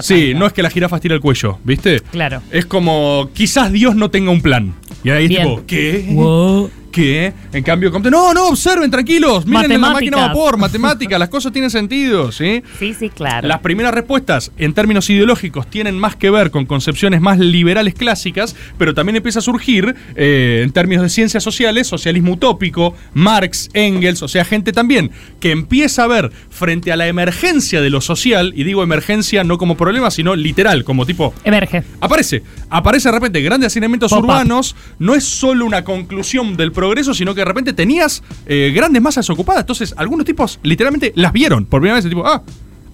Sí, 0.00 0.34
no 0.34 0.46
es 0.46 0.52
que 0.52 0.62
la 0.62 0.70
jirafa 0.70 0.98
tira 1.00 1.14
el 1.14 1.20
cuello, 1.20 1.58
¿viste? 1.64 2.00
Claro. 2.10 2.42
Es 2.50 2.66
como, 2.66 3.30
quizás 3.32 3.72
Dios 3.72 3.94
no 3.94 4.10
tenga 4.10 4.30
un 4.30 4.40
plan. 4.40 4.74
Y 5.04 5.10
ahí 5.10 5.28
Bien. 5.28 5.42
tipo, 5.42 5.66
¿qué? 5.66 6.06
Wow. 6.10 6.70
¿Qué? 6.96 7.34
En 7.52 7.62
cambio, 7.62 7.90
no, 7.90 8.32
no, 8.32 8.48
observen, 8.48 8.90
tranquilos. 8.90 9.44
Miren 9.44 9.70
en 9.70 9.82
la 9.82 9.90
máquina 9.90 10.16
vapor, 10.16 10.56
matemática, 10.56 11.18
las 11.18 11.28
cosas 11.28 11.52
tienen 11.52 11.70
sentido, 11.70 12.32
¿sí? 12.32 12.62
Sí, 12.78 12.94
sí, 12.94 13.10
claro. 13.10 13.46
Las 13.46 13.60
primeras 13.60 13.92
respuestas, 13.92 14.50
en 14.56 14.72
términos 14.72 15.10
ideológicos, 15.10 15.68
tienen 15.68 15.98
más 15.98 16.16
que 16.16 16.30
ver 16.30 16.50
con 16.50 16.64
concepciones 16.64 17.20
más 17.20 17.38
liberales 17.38 17.92
clásicas, 17.92 18.56
pero 18.78 18.94
también 18.94 19.16
empieza 19.16 19.40
a 19.40 19.42
surgir, 19.42 19.94
eh, 20.14 20.62
en 20.64 20.70
términos 20.72 21.02
de 21.02 21.10
ciencias 21.10 21.42
sociales, 21.42 21.86
socialismo 21.86 22.32
utópico, 22.32 22.94
Marx, 23.12 23.68
Engels, 23.74 24.22
o 24.22 24.28
sea, 24.28 24.46
gente 24.46 24.72
también 24.72 25.10
que 25.38 25.50
empieza 25.50 26.04
a 26.04 26.06
ver 26.06 26.32
frente 26.48 26.92
a 26.92 26.96
la 26.96 27.08
emergencia 27.08 27.82
de 27.82 27.90
lo 27.90 28.00
social, 28.00 28.54
y 28.56 28.64
digo 28.64 28.82
emergencia 28.82 29.44
no 29.44 29.58
como 29.58 29.75
problema, 29.76 30.10
sino 30.10 30.34
literal, 30.36 30.84
como 30.84 31.04
tipo, 31.06 31.32
Emerge. 31.44 31.82
Aparece, 32.00 32.42
aparece 32.70 33.08
de 33.08 33.12
repente 33.14 33.40
grandes 33.42 33.68
hacinamientos 33.68 34.10
urbanos, 34.24 34.76
no 34.98 35.14
es 35.14 35.24
solo 35.24 35.64
una 35.66 35.84
conclusión 35.84 36.56
del 36.56 36.72
progreso, 36.72 37.14
sino 37.14 37.34
que 37.34 37.40
de 37.42 37.44
repente 37.46 37.72
tenías 37.72 38.22
eh, 38.46 38.72
grandes 38.74 39.00
masas 39.02 39.28
ocupadas. 39.30 39.62
Entonces, 39.62 39.94
algunos 39.96 40.24
tipos 40.26 40.58
literalmente 40.62 41.12
las 41.16 41.32
vieron 41.32 41.66
por 41.66 41.80
primera 41.80 41.96
vez, 42.00 42.08
tipo, 42.08 42.26
ah, 42.26 42.42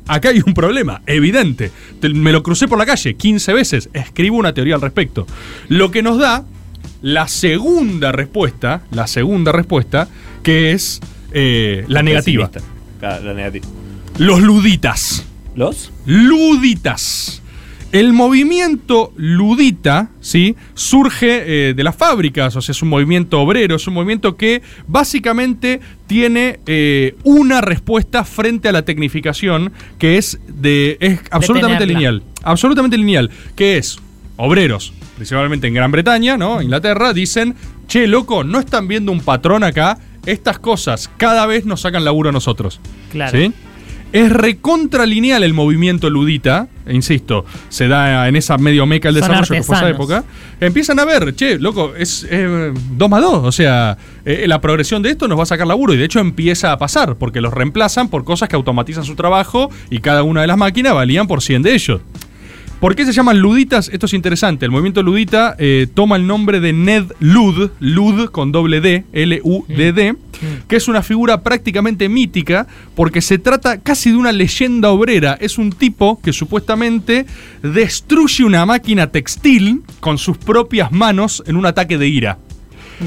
acá 0.06 0.30
hay 0.30 0.42
un 0.44 0.54
problema, 0.54 1.02
evidente. 1.06 1.70
Te- 2.00 2.08
me 2.10 2.32
lo 2.32 2.42
crucé 2.42 2.68
por 2.68 2.78
la 2.78 2.86
calle 2.86 3.14
15 3.14 3.52
veces, 3.52 3.88
escribo 3.92 4.36
una 4.36 4.52
teoría 4.54 4.74
al 4.74 4.80
respecto. 4.80 5.26
Lo 5.68 5.90
que 5.90 6.02
nos 6.02 6.18
da 6.18 6.44
la 7.02 7.28
segunda 7.28 8.12
respuesta, 8.12 8.82
la 8.90 9.06
segunda 9.06 9.52
respuesta, 9.52 10.08
que 10.42 10.72
es 10.72 11.00
eh, 11.32 11.84
la 11.88 12.02
negativa. 12.02 12.50
La 13.00 13.34
negativa. 13.34 13.66
Los 14.18 14.40
luditas. 14.42 15.24
¿Los? 15.54 15.92
Luditas. 16.06 17.42
El 17.92 18.14
movimiento 18.14 19.12
ludita, 19.16 20.08
¿sí? 20.22 20.56
Surge 20.72 21.68
eh, 21.68 21.74
de 21.74 21.84
las 21.84 21.94
fábricas, 21.94 22.56
o 22.56 22.62
sea, 22.62 22.72
es 22.72 22.80
un 22.80 22.88
movimiento 22.88 23.38
obrero, 23.38 23.76
es 23.76 23.86
un 23.86 23.92
movimiento 23.92 24.34
que 24.38 24.62
básicamente 24.86 25.78
tiene 26.06 26.60
eh, 26.64 27.16
una 27.22 27.60
respuesta 27.60 28.24
frente 28.24 28.70
a 28.70 28.72
la 28.72 28.86
tecnificación 28.86 29.72
que 29.98 30.16
es 30.16 30.40
de 30.48 30.96
es 31.00 31.20
absolutamente 31.30 31.84
Detenerla. 31.84 32.10
lineal, 32.12 32.32
absolutamente 32.42 32.96
lineal, 32.96 33.30
que 33.54 33.76
es 33.76 33.98
obreros, 34.38 34.94
principalmente 35.16 35.66
en 35.66 35.74
Gran 35.74 35.92
Bretaña, 35.92 36.38
¿no? 36.38 36.62
Inglaterra, 36.62 37.12
dicen, 37.12 37.54
che, 37.88 38.06
loco, 38.06 38.42
no 38.42 38.58
están 38.58 38.88
viendo 38.88 39.12
un 39.12 39.20
patrón 39.20 39.64
acá, 39.64 39.98
estas 40.24 40.58
cosas 40.58 41.10
cada 41.18 41.44
vez 41.44 41.66
nos 41.66 41.82
sacan 41.82 42.06
laburo 42.06 42.30
a 42.30 42.32
nosotros. 42.32 42.80
Claro. 43.10 43.38
¿Sí? 43.38 43.52
Es 44.12 44.30
recontralineal 44.30 45.42
el 45.42 45.54
movimiento 45.54 46.10
ludita, 46.10 46.68
e 46.84 46.94
insisto, 46.94 47.46
se 47.70 47.88
da 47.88 48.28
en 48.28 48.36
esa 48.36 48.58
medio 48.58 48.84
meca 48.84 49.08
el 49.08 49.14
Son 49.14 49.22
desarrollo 49.22 49.54
que 49.54 49.62
fue 49.62 49.76
esa 49.76 49.88
época. 49.88 50.24
Empiezan 50.60 51.00
a 51.00 51.06
ver, 51.06 51.34
che, 51.34 51.58
loco, 51.58 51.94
es 51.96 52.28
2 52.28 53.10
más 53.10 53.22
2, 53.22 53.44
o 53.44 53.52
sea, 53.52 53.96
eh, 54.26 54.44
la 54.46 54.60
progresión 54.60 55.02
de 55.02 55.10
esto 55.10 55.28
nos 55.28 55.38
va 55.38 55.44
a 55.44 55.46
sacar 55.46 55.66
laburo 55.66 55.94
y 55.94 55.96
de 55.96 56.04
hecho 56.04 56.20
empieza 56.20 56.72
a 56.72 56.78
pasar, 56.78 57.16
porque 57.16 57.40
los 57.40 57.54
reemplazan 57.54 58.08
por 58.08 58.24
cosas 58.24 58.50
que 58.50 58.56
automatizan 58.56 59.04
su 59.04 59.16
trabajo 59.16 59.70
y 59.88 60.00
cada 60.00 60.22
una 60.24 60.42
de 60.42 60.46
las 60.46 60.58
máquinas 60.58 60.92
valían 60.92 61.26
por 61.26 61.40
100 61.42 61.62
de 61.62 61.74
ellos. 61.74 62.00
¿Por 62.82 62.96
qué 62.96 63.06
se 63.06 63.12
llaman 63.12 63.38
luditas? 63.38 63.88
Esto 63.92 64.06
es 64.06 64.12
interesante. 64.12 64.64
El 64.64 64.72
movimiento 64.72 65.04
ludita 65.04 65.54
eh, 65.56 65.86
toma 65.94 66.16
el 66.16 66.26
nombre 66.26 66.58
de 66.58 66.72
Ned 66.72 67.04
Lud, 67.20 67.70
Lud 67.78 68.30
con 68.30 68.50
doble 68.50 68.80
D, 68.80 69.04
L-U-D-D, 69.12 70.16
que 70.68 70.76
es 70.76 70.88
una 70.88 71.02
figura 71.02 71.42
prácticamente 71.42 72.08
mítica 72.08 72.66
porque 72.94 73.20
se 73.20 73.38
trata 73.38 73.78
casi 73.80 74.10
de 74.10 74.16
una 74.16 74.32
leyenda 74.32 74.90
obrera. 74.90 75.36
Es 75.40 75.58
un 75.58 75.72
tipo 75.72 76.20
que 76.22 76.32
supuestamente 76.32 77.26
destruye 77.62 78.44
una 78.44 78.66
máquina 78.66 79.08
textil 79.08 79.82
con 80.00 80.18
sus 80.18 80.38
propias 80.38 80.92
manos 80.92 81.42
en 81.46 81.56
un 81.56 81.66
ataque 81.66 81.98
de 81.98 82.08
ira. 82.08 82.38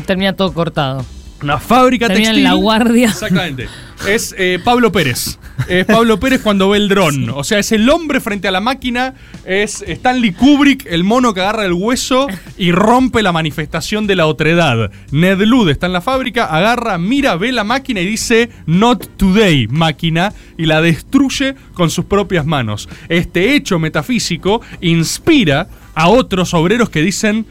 Termina 0.05 0.33
todo 0.33 0.53
cortado. 0.53 1.05
Una 1.41 1.59
fábrica 1.59 2.07
Termina 2.07 2.29
en 2.29 2.35
textil. 2.35 2.43
la 2.43 2.53
guardia. 2.53 3.09
Exactamente. 3.09 3.67
Es 4.07 4.33
eh, 4.37 4.59
Pablo 4.63 4.91
Pérez. 4.91 5.37
Es 5.67 5.85
Pablo 5.85 6.19
Pérez 6.19 6.41
cuando 6.41 6.69
ve 6.69 6.77
el 6.77 6.89
dron. 6.89 7.29
O 7.29 7.43
sea, 7.43 7.59
es 7.59 7.71
el 7.71 7.89
hombre 7.89 8.19
frente 8.19 8.47
a 8.47 8.51
la 8.51 8.61
máquina. 8.61 9.13
Es 9.45 9.81
Stanley 9.81 10.33
Kubrick, 10.33 10.85
el 10.87 11.03
mono 11.03 11.33
que 11.33 11.41
agarra 11.41 11.65
el 11.65 11.73
hueso 11.73 12.27
y 12.57 12.71
rompe 12.71 13.21
la 13.23 13.31
manifestación 13.31 14.07
de 14.07 14.15
la 14.15 14.27
otredad. 14.27 14.91
Ned 15.11 15.41
Lud 15.41 15.69
está 15.69 15.87
en 15.87 15.93
la 15.93 16.01
fábrica, 16.01 16.45
agarra, 16.45 16.97
mira, 16.97 17.35
ve 17.35 17.51
la 17.51 17.63
máquina 17.63 18.01
y 18.01 18.05
dice 18.05 18.49
Not 18.65 19.17
today, 19.17 19.67
máquina, 19.67 20.33
y 20.57 20.65
la 20.65 20.81
destruye 20.81 21.55
con 21.73 21.89
sus 21.89 22.05
propias 22.05 22.45
manos. 22.45 22.89
Este 23.09 23.55
hecho 23.55 23.79
metafísico 23.79 24.61
inspira 24.81 25.67
a 25.93 26.09
otros 26.09 26.53
obreros 26.53 26.89
que 26.89 27.01
dicen 27.01 27.45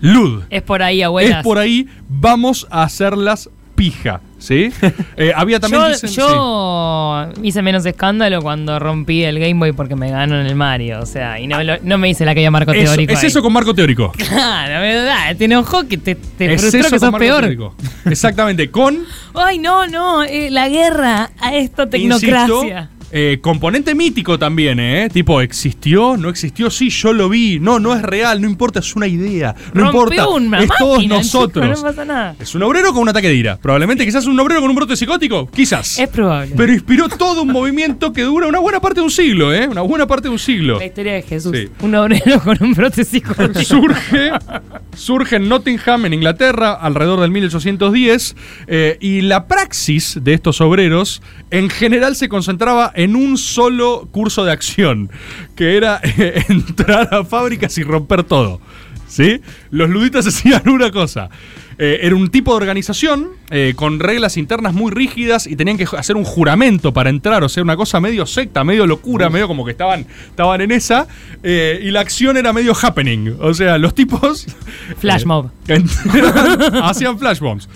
Lud. 0.00 0.42
Es 0.50 0.62
por 0.62 0.82
ahí, 0.82 1.02
abuelas. 1.02 1.38
Es 1.38 1.44
por 1.44 1.58
ahí, 1.58 1.88
vamos 2.08 2.66
a 2.70 2.82
hacerlas 2.84 3.50
pija. 3.78 4.20
¿Sí? 4.38 4.70
Eh, 5.16 5.32
había 5.34 5.58
también. 5.58 5.82
yo 5.82 5.88
dicen- 5.88 6.10
yo 6.10 7.28
hice 7.42 7.60
menos 7.60 7.84
escándalo 7.84 8.40
cuando 8.40 8.78
rompí 8.78 9.24
el 9.24 9.38
Game 9.40 9.54
Boy 9.54 9.72
porque 9.72 9.96
me 9.96 10.10
ganó 10.10 10.40
en 10.40 10.46
el 10.46 10.54
Mario. 10.54 11.00
O 11.00 11.06
sea, 11.06 11.40
y 11.40 11.46
no, 11.48 11.60
lo- 11.64 11.78
no 11.82 11.98
me 11.98 12.08
hice 12.08 12.24
la 12.24 12.34
que 12.34 12.40
había 12.40 12.50
marco 12.52 12.72
sí. 12.72 12.78
Eso- 12.78 12.92
teórico. 12.92 13.12
es 13.14 13.18
ahí. 13.20 13.26
eso 13.26 13.42
con 13.42 13.52
marco 13.52 13.74
teórico. 13.74 14.12
Claro, 14.28 14.80
verdad. 14.80 15.36
Te 15.36 15.46
enojó 15.46 15.88
que 15.88 15.96
te, 15.98 16.14
te 16.14 16.52
es 16.54 16.60
frustró 16.60 16.80
eso 16.80 16.90
que 16.90 16.98
sos 17.00 17.10
marco 17.10 17.18
peor. 17.18 17.40
teórico. 17.40 17.74
Exactamente. 18.04 18.70
Con. 18.70 18.98
Ay, 19.34 19.58
no, 19.58 19.86
no. 19.88 20.22
eh, 20.22 20.50
la 20.50 20.68
guerra 20.68 21.30
a 21.40 21.54
esta 21.56 21.84
Insisto, 21.84 22.18
tecnocracia. 22.20 22.90
Eh, 23.10 23.38
componente 23.40 23.94
mítico 23.94 24.38
también, 24.38 24.78
¿eh? 24.80 25.08
Tipo, 25.12 25.40
¿existió? 25.40 26.16
¿No 26.16 26.28
existió? 26.28 26.70
Sí, 26.70 26.90
yo 26.90 27.12
lo 27.12 27.28
vi. 27.28 27.58
No, 27.60 27.78
no 27.80 27.94
es 27.94 28.02
real, 28.02 28.40
no 28.40 28.48
importa, 28.48 28.80
es 28.80 28.94
una 28.96 29.06
idea. 29.06 29.54
No 29.72 29.90
Rompió 29.90 30.00
importa. 30.02 30.28
una 30.28 30.60
es 30.62 30.70
todos 30.78 30.96
máquina, 30.98 31.16
nosotros. 31.16 31.64
chico, 31.66 31.76
no 31.76 31.82
pasa 31.82 32.04
nada. 32.04 32.36
¿Es 32.38 32.54
un 32.54 32.62
obrero 32.62 32.92
con 32.92 33.02
un 33.02 33.08
ataque 33.08 33.28
de 33.28 33.34
ira? 33.34 33.58
Probablemente, 33.60 34.04
quizás 34.04 34.26
un 34.26 34.38
obrero 34.38 34.60
con 34.60 34.70
un 34.70 34.76
brote 34.76 34.96
psicótico. 34.96 35.46
Quizás. 35.50 35.98
Es 35.98 36.08
probable. 36.08 36.54
Pero 36.56 36.72
inspiró 36.72 37.08
todo 37.08 37.42
un 37.42 37.48
movimiento 37.52 38.12
que 38.12 38.22
dura 38.22 38.46
una 38.46 38.58
buena 38.58 38.80
parte 38.80 39.00
de 39.00 39.04
un 39.04 39.10
siglo, 39.10 39.54
¿eh? 39.54 39.66
Una 39.68 39.80
buena 39.82 40.06
parte 40.06 40.28
de 40.28 40.32
un 40.32 40.38
siglo. 40.38 40.78
La 40.78 40.86
historia 40.86 41.14
de 41.14 41.22
Jesús. 41.22 41.56
Sí. 41.56 41.68
Un 41.80 41.94
obrero 41.94 42.40
con 42.44 42.56
un 42.60 42.72
brote 42.74 43.04
psicótico. 43.04 43.62
Surge, 43.62 44.32
surge 44.94 45.36
en 45.36 45.48
Nottingham, 45.48 46.04
en 46.06 46.14
Inglaterra, 46.14 46.72
alrededor 46.74 47.20
del 47.20 47.30
1810, 47.30 48.36
eh, 48.66 48.96
y 49.00 49.22
la 49.22 49.46
praxis 49.46 50.18
de 50.22 50.34
estos 50.34 50.60
obreros 50.60 51.22
en 51.50 51.70
general 51.70 52.16
se 52.16 52.28
concentraba 52.28 52.92
en 52.98 53.14
un 53.14 53.38
solo 53.38 54.08
curso 54.10 54.44
de 54.44 54.50
acción, 54.50 55.08
que 55.54 55.76
era 55.76 56.00
eh, 56.02 56.42
entrar 56.48 57.14
a 57.14 57.24
fábricas 57.24 57.78
y 57.78 57.84
romper 57.84 58.24
todo. 58.24 58.60
¿Sí? 59.06 59.40
Los 59.70 59.88
luditas 59.88 60.26
hacían 60.26 60.68
una 60.68 60.90
cosa. 60.90 61.30
Eh, 61.80 62.00
era 62.02 62.16
un 62.16 62.28
tipo 62.28 62.50
de 62.50 62.56
organización 62.56 63.28
eh, 63.50 63.72
con 63.76 64.00
reglas 64.00 64.36
internas 64.36 64.74
muy 64.74 64.90
rígidas 64.90 65.46
y 65.46 65.54
tenían 65.54 65.78
que 65.78 65.86
hacer 65.96 66.16
un 66.16 66.24
juramento 66.24 66.92
para 66.92 67.08
entrar, 67.08 67.44
o 67.44 67.48
sea, 67.48 67.62
una 67.62 67.76
cosa 67.76 68.00
medio 68.00 68.26
secta, 68.26 68.64
medio 68.64 68.84
locura, 68.84 69.30
medio 69.30 69.46
como 69.46 69.64
que 69.64 69.70
estaban, 69.70 70.04
estaban 70.28 70.60
en 70.60 70.72
esa. 70.72 71.06
eh, 71.44 71.78
y 71.80 71.92
la 71.92 72.00
acción 72.00 72.36
era 72.36 72.52
medio 72.52 72.74
happening. 72.74 73.36
O 73.40 73.54
sea, 73.54 73.78
los 73.78 73.94
tipos. 73.94 74.46
Flash 74.98 75.24
mob. 75.24 75.50
hacían 76.82 77.16
flash 77.16 77.38
bombs. 77.38 77.68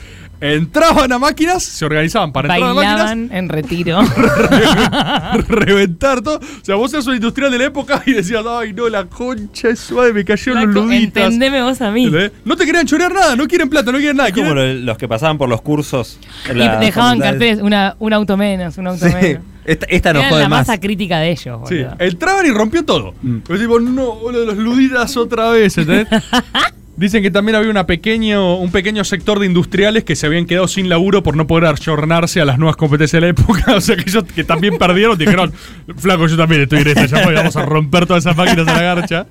Entraban 0.44 1.12
a 1.12 1.18
máquinas, 1.20 1.62
se 1.62 1.84
organizaban 1.84 2.32
para 2.32 2.52
entrar 2.52 2.70
a 2.70 2.74
máquinas 2.74 2.96
Bailaban 2.96 3.30
en 3.32 3.48
retiro. 3.48 4.00
reventar 5.48 6.20
todo. 6.20 6.38
O 6.38 6.64
sea, 6.64 6.74
vos 6.74 6.92
eras 6.92 7.06
un 7.06 7.14
industrial 7.14 7.50
de 7.52 7.58
la 7.58 7.64
época 7.66 8.02
y 8.06 8.12
decías, 8.12 8.42
ay, 8.48 8.72
no, 8.72 8.88
la 8.88 9.04
concha 9.06 9.68
es 9.68 9.78
suave, 9.80 10.12
me 10.12 10.24
cayeron 10.24 10.64
los 10.66 10.74
luditas. 10.84 11.24
Entendeme 11.24 11.62
vos 11.62 11.80
a 11.80 11.90
mí. 11.90 12.06
¿Entendés? 12.06 12.32
No 12.44 12.56
te 12.56 12.66
querían 12.66 12.86
chorear 12.86 13.12
nada, 13.12 13.36
no 13.36 13.46
quieren 13.46 13.68
plata, 13.70 13.92
no 13.92 13.98
quieren 13.98 14.16
nada. 14.16 14.28
Es 14.30 14.34
como 14.34 14.52
quieren- 14.52 14.84
los 14.84 14.98
que 14.98 15.08
pasaban 15.08 15.38
por 15.38 15.48
los 15.48 15.62
cursos. 15.62 16.18
Y 16.50 16.54
dejaban 16.58 17.20
carteles, 17.20 17.60
una, 17.62 17.94
un 17.98 18.12
auto 18.12 18.36
menos, 18.36 18.76
un 18.78 18.88
auto 18.88 19.06
Sí. 19.08 19.14
menos. 19.14 19.42
Esta, 19.64 19.86
esta 19.88 20.12
no 20.12 20.24
jode 20.24 20.42
la 20.42 20.48
más. 20.48 20.66
masa 20.66 20.80
crítica 20.80 21.20
de 21.20 21.30
ellos, 21.30 21.60
Sí, 21.68 21.76
boludo. 21.76 21.94
entraban 22.00 22.46
y 22.46 22.50
rompió 22.50 22.84
todo. 22.84 23.14
Yo 23.22 23.58
digo, 23.58 23.78
no, 23.78 24.16
boludo, 24.16 24.46
los 24.46 24.56
luditas 24.56 25.16
otra 25.16 25.50
vez, 25.50 25.78
¿entendés? 25.78 26.08
Dicen 26.94 27.22
que 27.22 27.30
también 27.30 27.56
había 27.56 27.70
una 27.70 27.86
pequeño, 27.86 28.56
un 28.56 28.70
pequeño 28.70 29.02
sector 29.04 29.38
de 29.38 29.46
industriales 29.46 30.04
que 30.04 30.14
se 30.14 30.26
habían 30.26 30.44
quedado 30.44 30.68
sin 30.68 30.90
laburo 30.90 31.22
por 31.22 31.36
no 31.36 31.46
poder 31.46 31.64
ayornarse 31.66 32.40
a 32.40 32.44
las 32.44 32.58
nuevas 32.58 32.76
competencias 32.76 33.20
de 33.22 33.26
la 33.26 33.30
época. 33.30 33.64
O 33.76 33.80
sea, 33.80 33.96
que 33.96 34.02
ellos 34.10 34.24
que 34.24 34.44
también 34.44 34.76
perdieron 34.78 35.16
dijeron, 35.16 35.52
flaco, 35.96 36.26
yo 36.26 36.36
también 36.36 36.62
estoy 36.62 36.80
en 36.80 36.88
esta, 36.88 37.06
ya 37.06 37.18
fue, 37.24 37.32
vamos 37.34 37.56
a 37.56 37.64
romper 37.64 38.06
todas 38.06 38.24
esas 38.24 38.36
máquinas 38.36 38.68
a 38.68 38.74
la 38.74 38.82
garcha. 38.82 39.26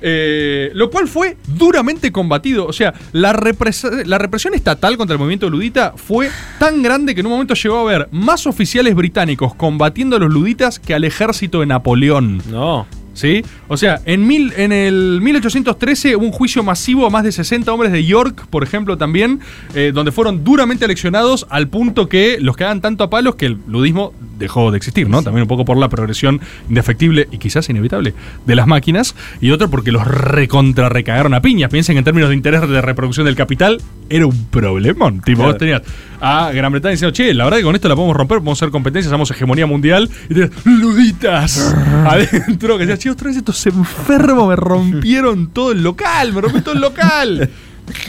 Eh, 0.00 0.70
lo 0.74 0.90
cual 0.90 1.08
fue 1.08 1.36
duramente 1.46 2.10
combatido. 2.12 2.66
O 2.66 2.72
sea, 2.72 2.94
la, 3.12 3.32
repres- 3.34 4.04
la 4.06 4.18
represión 4.18 4.54
estatal 4.54 4.96
contra 4.96 5.14
el 5.14 5.18
movimiento 5.18 5.48
ludita 5.50 5.92
fue 5.96 6.30
tan 6.58 6.82
grande 6.82 7.14
que 7.14 7.20
en 7.20 7.26
un 7.26 7.32
momento 7.32 7.54
llegó 7.54 7.76
a 7.78 7.80
haber 7.82 8.08
más 8.10 8.46
oficiales 8.46 8.94
británicos 8.94 9.54
combatiendo 9.54 10.16
a 10.16 10.18
los 10.18 10.30
luditas 10.32 10.78
que 10.78 10.94
al 10.94 11.04
ejército 11.04 11.60
de 11.60 11.66
Napoleón. 11.66 12.42
No. 12.50 12.86
¿Sí? 13.14 13.44
O 13.68 13.76
sea, 13.76 14.00
en, 14.04 14.26
mil, 14.26 14.52
en 14.56 14.72
el 14.72 15.20
1813 15.22 16.16
hubo 16.16 16.24
un 16.26 16.32
juicio 16.32 16.62
masivo 16.62 17.06
a 17.06 17.10
más 17.10 17.24
de 17.24 17.32
60 17.32 17.72
hombres 17.72 17.92
de 17.92 18.04
York, 18.04 18.46
por 18.50 18.62
ejemplo, 18.62 18.98
también, 18.98 19.40
eh, 19.74 19.92
donde 19.94 20.12
fueron 20.12 20.44
duramente 20.44 20.84
eleccionados 20.84 21.46
al 21.48 21.68
punto 21.68 22.08
que 22.08 22.38
los 22.40 22.56
que 22.56 22.64
hagan 22.64 22.80
tanto 22.80 23.04
a 23.04 23.10
palos 23.10 23.36
que 23.36 23.46
el 23.46 23.58
ludismo 23.68 24.12
dejó 24.38 24.70
de 24.72 24.76
existir, 24.78 25.08
¿no? 25.08 25.22
También 25.22 25.42
un 25.42 25.48
poco 25.48 25.64
por 25.64 25.76
la 25.76 25.88
progresión 25.88 26.40
indefectible 26.68 27.28
y 27.30 27.38
quizás 27.38 27.68
inevitable 27.70 28.14
de 28.46 28.54
las 28.56 28.66
máquinas, 28.66 29.14
y 29.40 29.52
otro 29.52 29.70
porque 29.70 29.92
los 29.92 30.04
recontra 30.06 30.88
recagaron 30.88 31.34
a 31.34 31.40
piñas. 31.40 31.70
Piensen 31.70 31.94
que 31.94 31.98
en 31.98 32.04
términos 32.04 32.28
de 32.30 32.34
interés 32.34 32.68
de 32.68 32.80
reproducción 32.82 33.26
del 33.26 33.36
capital, 33.36 33.80
era 34.10 34.26
un 34.26 34.46
problemón. 34.46 35.20
Tipo, 35.22 35.38
Claro. 35.38 35.52
vos 35.52 35.58
tenías 35.58 35.82
a 36.20 36.50
Gran 36.52 36.72
Bretaña 36.72 36.92
diciendo, 36.92 37.12
che, 37.14 37.32
la 37.34 37.44
verdad 37.44 37.58
que 37.58 37.64
con 37.64 37.74
esto 37.74 37.88
la 37.88 37.94
podemos 37.96 38.16
romper, 38.16 38.38
podemos 38.38 38.58
hacer 38.58 38.70
competencia, 38.70 39.08
hacemos 39.08 39.30
hegemonía 39.30 39.66
mundial, 39.66 40.10
y 40.28 40.34
tenías 40.34 40.50
luditas 40.64 41.74
adentro, 42.06 42.76
que 42.78 42.86
decías, 42.86 43.03
otra 43.10 43.28
vez 43.28 43.36
estos 43.36 43.66
enfermos 43.66 44.48
me 44.48 44.56
rompieron 44.56 45.48
todo 45.52 45.72
el 45.72 45.82
local, 45.82 46.32
me 46.32 46.40
rompieron 46.40 46.64
todo 46.64 46.74
el 46.74 46.80
local. 46.80 47.50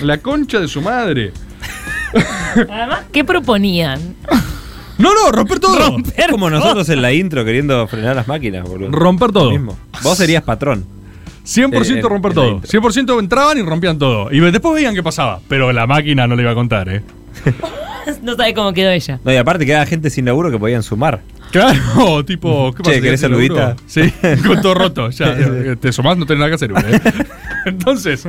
La 0.02 0.18
concha 0.20 0.60
de 0.60 0.68
su 0.68 0.82
madre. 0.82 1.32
Además, 2.70 3.02
¿qué 3.12 3.24
proponían? 3.24 4.00
No, 4.98 5.14
no, 5.14 5.32
romper 5.32 5.60
todo. 5.60 5.78
Romper 5.78 6.30
Como 6.32 6.48
todo. 6.50 6.60
nosotros 6.60 6.88
en 6.90 7.02
la 7.02 7.12
intro 7.12 7.44
queriendo 7.44 7.86
frenar 7.88 8.16
las 8.16 8.28
máquinas, 8.28 8.64
boludo. 8.68 8.92
Romper 8.92 9.32
todo. 9.32 9.52
Mismo. 9.52 9.78
Vos 10.04 10.18
serías 10.18 10.44
patrón. 10.44 10.86
100% 11.46 11.98
Eh, 11.98 12.02
romper 12.02 12.32
en 12.32 12.38
la 12.38 12.42
todo. 12.44 12.52
intro. 12.54 12.70
100% 12.82 13.20
entraban 13.20 13.58
y 13.58 13.62
rompían 13.62 14.00
todo. 14.00 14.32
Y 14.32 14.40
después 14.40 14.74
veían 14.76 14.96
qué 14.96 15.04
pasaba. 15.04 15.42
Pero 15.50 15.74
la 15.74 15.86
máquina 15.86 16.26
no 16.28 16.36
le 16.38 16.44
iba 16.44 16.52
a 16.52 16.56
contar, 16.56 16.88
¿eh? 16.90 17.04
No 18.22 18.36
sabe 18.36 18.54
cómo 18.54 18.74
quedó 18.74 18.92
ella. 18.92 19.20
No, 19.24 19.32
y 19.34 19.36
aparte 19.38 19.66
quedaba 19.66 19.86
gente 19.86 20.10
sin 20.10 20.26
laburo 20.26 20.52
que 20.52 20.58
podían 20.60 20.84
sumar. 20.84 21.22
Claro, 21.52 22.24
tipo, 22.26 22.74
¿qué 22.74 22.84
Che, 22.84 22.90
pasa? 22.92 23.02
¿querés 23.02 23.22
¿Ya 23.22 23.28
te 23.28 23.34
saludita? 23.34 23.76
Sí, 23.88 24.02
con 24.48 24.62
todo 24.62 24.74
roto. 24.74 25.10
Ya, 25.12 25.38
ya, 25.38 25.76
te 25.76 25.92
sumás, 25.94 26.18
no 26.18 26.26
tenés 26.26 26.40
nada 26.40 26.50
que 26.50 26.56
hacer. 26.56 26.72
¿eh? 26.72 27.02
Entonces, 27.66 28.28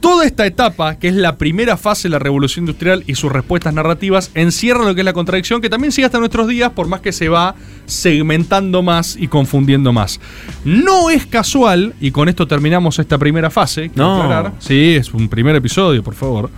toda 0.00 0.24
esta 0.26 0.46
etapa, 0.46 0.98
que 0.98 1.08
es 1.08 1.14
la 1.14 1.36
primera 1.38 1.76
fase 1.76 2.08
de 2.08 2.10
la 2.12 2.18
revolución 2.18 2.64
industrial 2.64 3.04
y 3.06 3.14
sus 3.14 3.30
respuestas 3.32 3.72
narrativas, 3.74 4.30
encierra 4.34 4.84
lo 4.84 4.94
que 4.94 5.00
es 5.02 5.04
la 5.04 5.12
contradicción, 5.12 5.60
que 5.60 5.68
también 5.70 5.92
sigue 5.92 6.06
hasta 6.06 6.18
nuestros 6.18 6.48
días, 6.48 6.70
por 6.70 6.86
más 6.88 7.00
que 7.00 7.12
se 7.12 7.28
va 7.28 7.54
segmentando 7.86 8.82
más 8.82 9.16
y 9.16 9.28
confundiendo 9.28 9.92
más. 9.92 10.20
No 10.64 11.10
es 11.10 11.26
casual, 11.26 11.94
y 12.00 12.10
con 12.10 12.28
esto 12.28 12.46
terminamos 12.46 12.98
esta 12.98 13.18
primera 13.18 13.50
fase. 13.50 13.88
quiero 13.90 14.04
No. 14.16 14.22
aclarar. 14.22 14.52
Sí, 14.58 14.94
es 14.96 15.12
un 15.12 15.28
primer 15.28 15.56
episodio, 15.56 16.02
por 16.02 16.14
favor. 16.14 16.50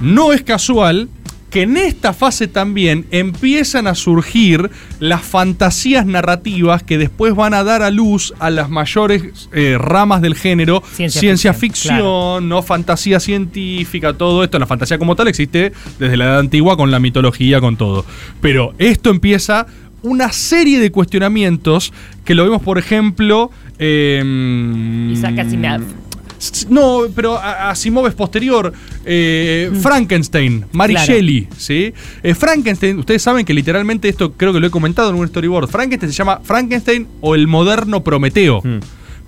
No 0.00 0.32
es 0.32 0.42
casual 0.42 1.08
que 1.52 1.62
en 1.62 1.76
esta 1.76 2.14
fase 2.14 2.48
también 2.48 3.04
empiezan 3.10 3.86
a 3.86 3.94
surgir 3.94 4.70
las 5.00 5.20
fantasías 5.20 6.06
narrativas 6.06 6.82
que 6.82 6.96
después 6.96 7.34
van 7.34 7.52
a 7.52 7.62
dar 7.62 7.82
a 7.82 7.90
luz 7.90 8.32
a 8.38 8.48
las 8.48 8.70
mayores 8.70 9.50
eh, 9.52 9.76
ramas 9.78 10.22
del 10.22 10.34
género, 10.34 10.82
Ciencia 10.94 11.20
ciencia, 11.20 11.52
ficción, 11.52 11.96
ficción, 11.96 12.48
no 12.48 12.62
fantasía 12.62 13.20
científica, 13.20 14.14
todo 14.14 14.42
esto, 14.42 14.58
la 14.58 14.66
fantasía 14.66 14.96
como 14.96 15.14
tal 15.14 15.28
existe 15.28 15.72
desde 15.98 16.16
la 16.16 16.24
edad 16.24 16.38
antigua 16.38 16.78
con 16.78 16.90
la 16.90 16.98
mitología, 16.98 17.60
con 17.60 17.76
todo. 17.76 18.06
Pero 18.40 18.74
esto 18.78 19.10
empieza 19.10 19.66
una 20.00 20.32
serie 20.32 20.80
de 20.80 20.90
cuestionamientos 20.90 21.92
que 22.24 22.34
lo 22.34 22.44
vemos, 22.44 22.62
por 22.62 22.78
ejemplo, 22.78 23.50
eh, 23.78 25.10
Isaac 25.12 25.38
Asimov. 25.38 25.82
No, 26.68 27.02
pero 27.14 27.38
Asimov 27.38 28.06
es 28.06 28.14
posterior. 28.14 28.72
Eh, 29.04 29.70
Frankenstein, 29.80 30.64
Mary 30.72 30.94
Claro. 30.94 31.12
Shelley, 31.12 31.48
¿sí? 31.56 31.92
Eh, 32.22 32.34
Frankenstein, 32.34 32.98
ustedes 32.98 33.22
saben 33.22 33.44
que 33.44 33.54
literalmente 33.54 34.08
esto 34.08 34.32
creo 34.32 34.52
que 34.52 34.60
lo 34.60 34.66
he 34.66 34.70
comentado 34.70 35.10
en 35.10 35.16
un 35.16 35.28
storyboard. 35.28 35.68
Frankenstein 35.68 36.10
se 36.12 36.18
llama 36.18 36.40
Frankenstein 36.42 37.06
o 37.20 37.34
el 37.34 37.46
moderno 37.46 38.02
Prometeo. 38.02 38.60
Hmm. 38.62 38.80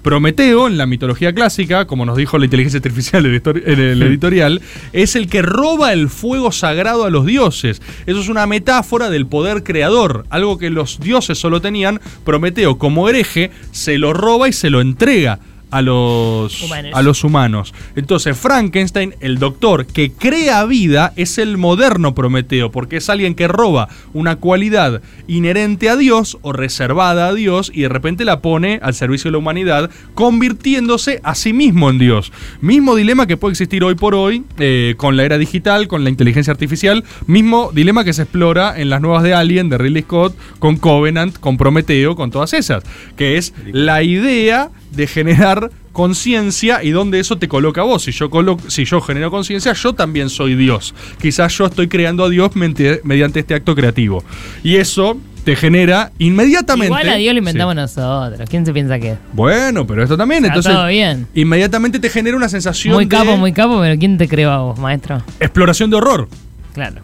Prometeo, 0.02 0.66
en 0.66 0.76
la 0.76 0.84
mitología 0.84 1.32
clásica, 1.32 1.86
como 1.86 2.04
nos 2.04 2.18
dijo 2.18 2.36
la 2.36 2.44
inteligencia 2.44 2.76
artificial 2.76 3.24
en 3.24 3.34
el, 3.42 3.62
en 3.64 3.80
el 3.80 4.02
editorial, 4.02 4.60
es 4.92 5.16
el 5.16 5.28
que 5.28 5.40
roba 5.40 5.94
el 5.94 6.10
fuego 6.10 6.52
sagrado 6.52 7.04
a 7.04 7.10
los 7.10 7.24
dioses. 7.24 7.80
Eso 8.04 8.20
es 8.20 8.28
una 8.28 8.46
metáfora 8.46 9.08
del 9.08 9.26
poder 9.26 9.62
creador, 9.62 10.26
algo 10.28 10.58
que 10.58 10.68
los 10.68 11.00
dioses 11.00 11.38
solo 11.38 11.62
tenían. 11.62 12.02
Prometeo, 12.22 12.76
como 12.76 13.08
hereje, 13.08 13.50
se 13.70 13.96
lo 13.96 14.12
roba 14.12 14.46
y 14.46 14.52
se 14.52 14.68
lo 14.68 14.82
entrega 14.82 15.40
a 15.74 15.82
los, 15.82 16.62
Humanos. 16.62 16.92
a 16.94 17.02
los 17.02 17.24
humanos. 17.24 17.74
Entonces, 17.96 18.38
Frankenstein, 18.38 19.16
el 19.18 19.40
doctor 19.40 19.86
que 19.86 20.12
crea 20.12 20.64
vida, 20.66 21.12
es 21.16 21.36
el 21.38 21.58
moderno 21.58 22.14
Prometeo, 22.14 22.70
porque 22.70 22.98
es 22.98 23.10
alguien 23.10 23.34
que 23.34 23.48
roba 23.48 23.88
una 24.12 24.36
cualidad 24.36 25.02
inherente 25.26 25.88
a 25.88 25.96
Dios 25.96 26.38
o 26.42 26.52
reservada 26.52 27.26
a 27.26 27.34
Dios 27.34 27.72
y 27.74 27.82
de 27.82 27.88
repente 27.88 28.24
la 28.24 28.40
pone 28.40 28.78
al 28.82 28.94
servicio 28.94 29.28
de 29.28 29.32
la 29.32 29.38
humanidad, 29.38 29.90
convirtiéndose 30.14 31.20
a 31.24 31.34
sí 31.34 31.52
mismo 31.52 31.90
en 31.90 31.98
Dios. 31.98 32.32
Mismo 32.60 32.94
dilema 32.94 33.26
que 33.26 33.36
puede 33.36 33.54
existir 33.54 33.82
hoy 33.82 33.96
por 33.96 34.14
hoy 34.14 34.44
eh, 34.58 34.94
con 34.96 35.16
la 35.16 35.24
era 35.24 35.38
digital, 35.38 35.88
con 35.88 36.04
la 36.04 36.10
inteligencia 36.10 36.52
artificial, 36.52 37.02
mismo 37.26 37.72
dilema 37.74 38.04
que 38.04 38.12
se 38.12 38.22
explora 38.22 38.78
en 38.80 38.90
las 38.90 39.00
nuevas 39.00 39.24
de 39.24 39.34
Alien, 39.34 39.70
de 39.70 39.78
Ridley 39.78 40.02
Scott, 40.02 40.36
con 40.60 40.76
Covenant, 40.76 41.36
con 41.36 41.56
Prometeo, 41.56 42.14
con 42.14 42.30
todas 42.30 42.52
esas, 42.52 42.84
que 43.16 43.38
es 43.38 43.54
la 43.72 44.04
idea 44.04 44.70
de 44.96 45.06
generar 45.06 45.70
conciencia 45.92 46.82
y 46.82 46.90
dónde 46.90 47.20
eso 47.20 47.36
te 47.38 47.48
coloca 47.48 47.80
a 47.80 47.84
vos. 47.84 48.02
Si 48.04 48.12
yo, 48.12 48.28
colo- 48.30 48.58
si 48.68 48.84
yo 48.84 49.00
genero 49.00 49.30
conciencia, 49.30 49.72
yo 49.72 49.92
también 49.94 50.28
soy 50.30 50.54
Dios. 50.54 50.94
Quizás 51.20 51.56
yo 51.56 51.66
estoy 51.66 51.88
creando 51.88 52.24
a 52.24 52.28
Dios 52.28 52.54
mente- 52.56 53.00
mediante 53.04 53.40
este 53.40 53.54
acto 53.54 53.74
creativo. 53.74 54.22
Y 54.62 54.76
eso 54.76 55.16
te 55.44 55.56
genera 55.56 56.10
inmediatamente. 56.18 56.86
Igual 56.86 57.08
a 57.08 57.16
Dios 57.16 57.34
lo 57.34 57.38
Sí. 57.38 57.38
inventamos 57.38 57.74
nosotros. 57.74 58.48
¿Quién 58.48 58.64
se 58.66 58.72
piensa 58.72 58.98
que 58.98 59.12
es? 59.12 59.18
Bueno, 59.32 59.86
pero 59.86 60.02
esto 60.02 60.16
también, 60.16 60.44
Está 60.44 60.54
entonces. 60.56 60.72
todo 60.72 60.86
bien. 60.88 61.26
Inmediatamente 61.34 61.98
te 62.00 62.08
genera 62.08 62.36
una 62.36 62.48
sensación 62.48 62.94
Muy 62.94 63.04
de 63.04 63.08
capo, 63.10 63.36
muy 63.36 63.52
capo, 63.52 63.78
pero 63.80 63.98
¿quién 63.98 64.16
te 64.18 64.26
creó 64.28 64.50
a 64.50 64.58
vos, 64.58 64.78
maestro? 64.78 65.22
exploración 65.40 65.90
de 65.90 65.96
horror. 65.96 66.28
Claro. 66.72 67.02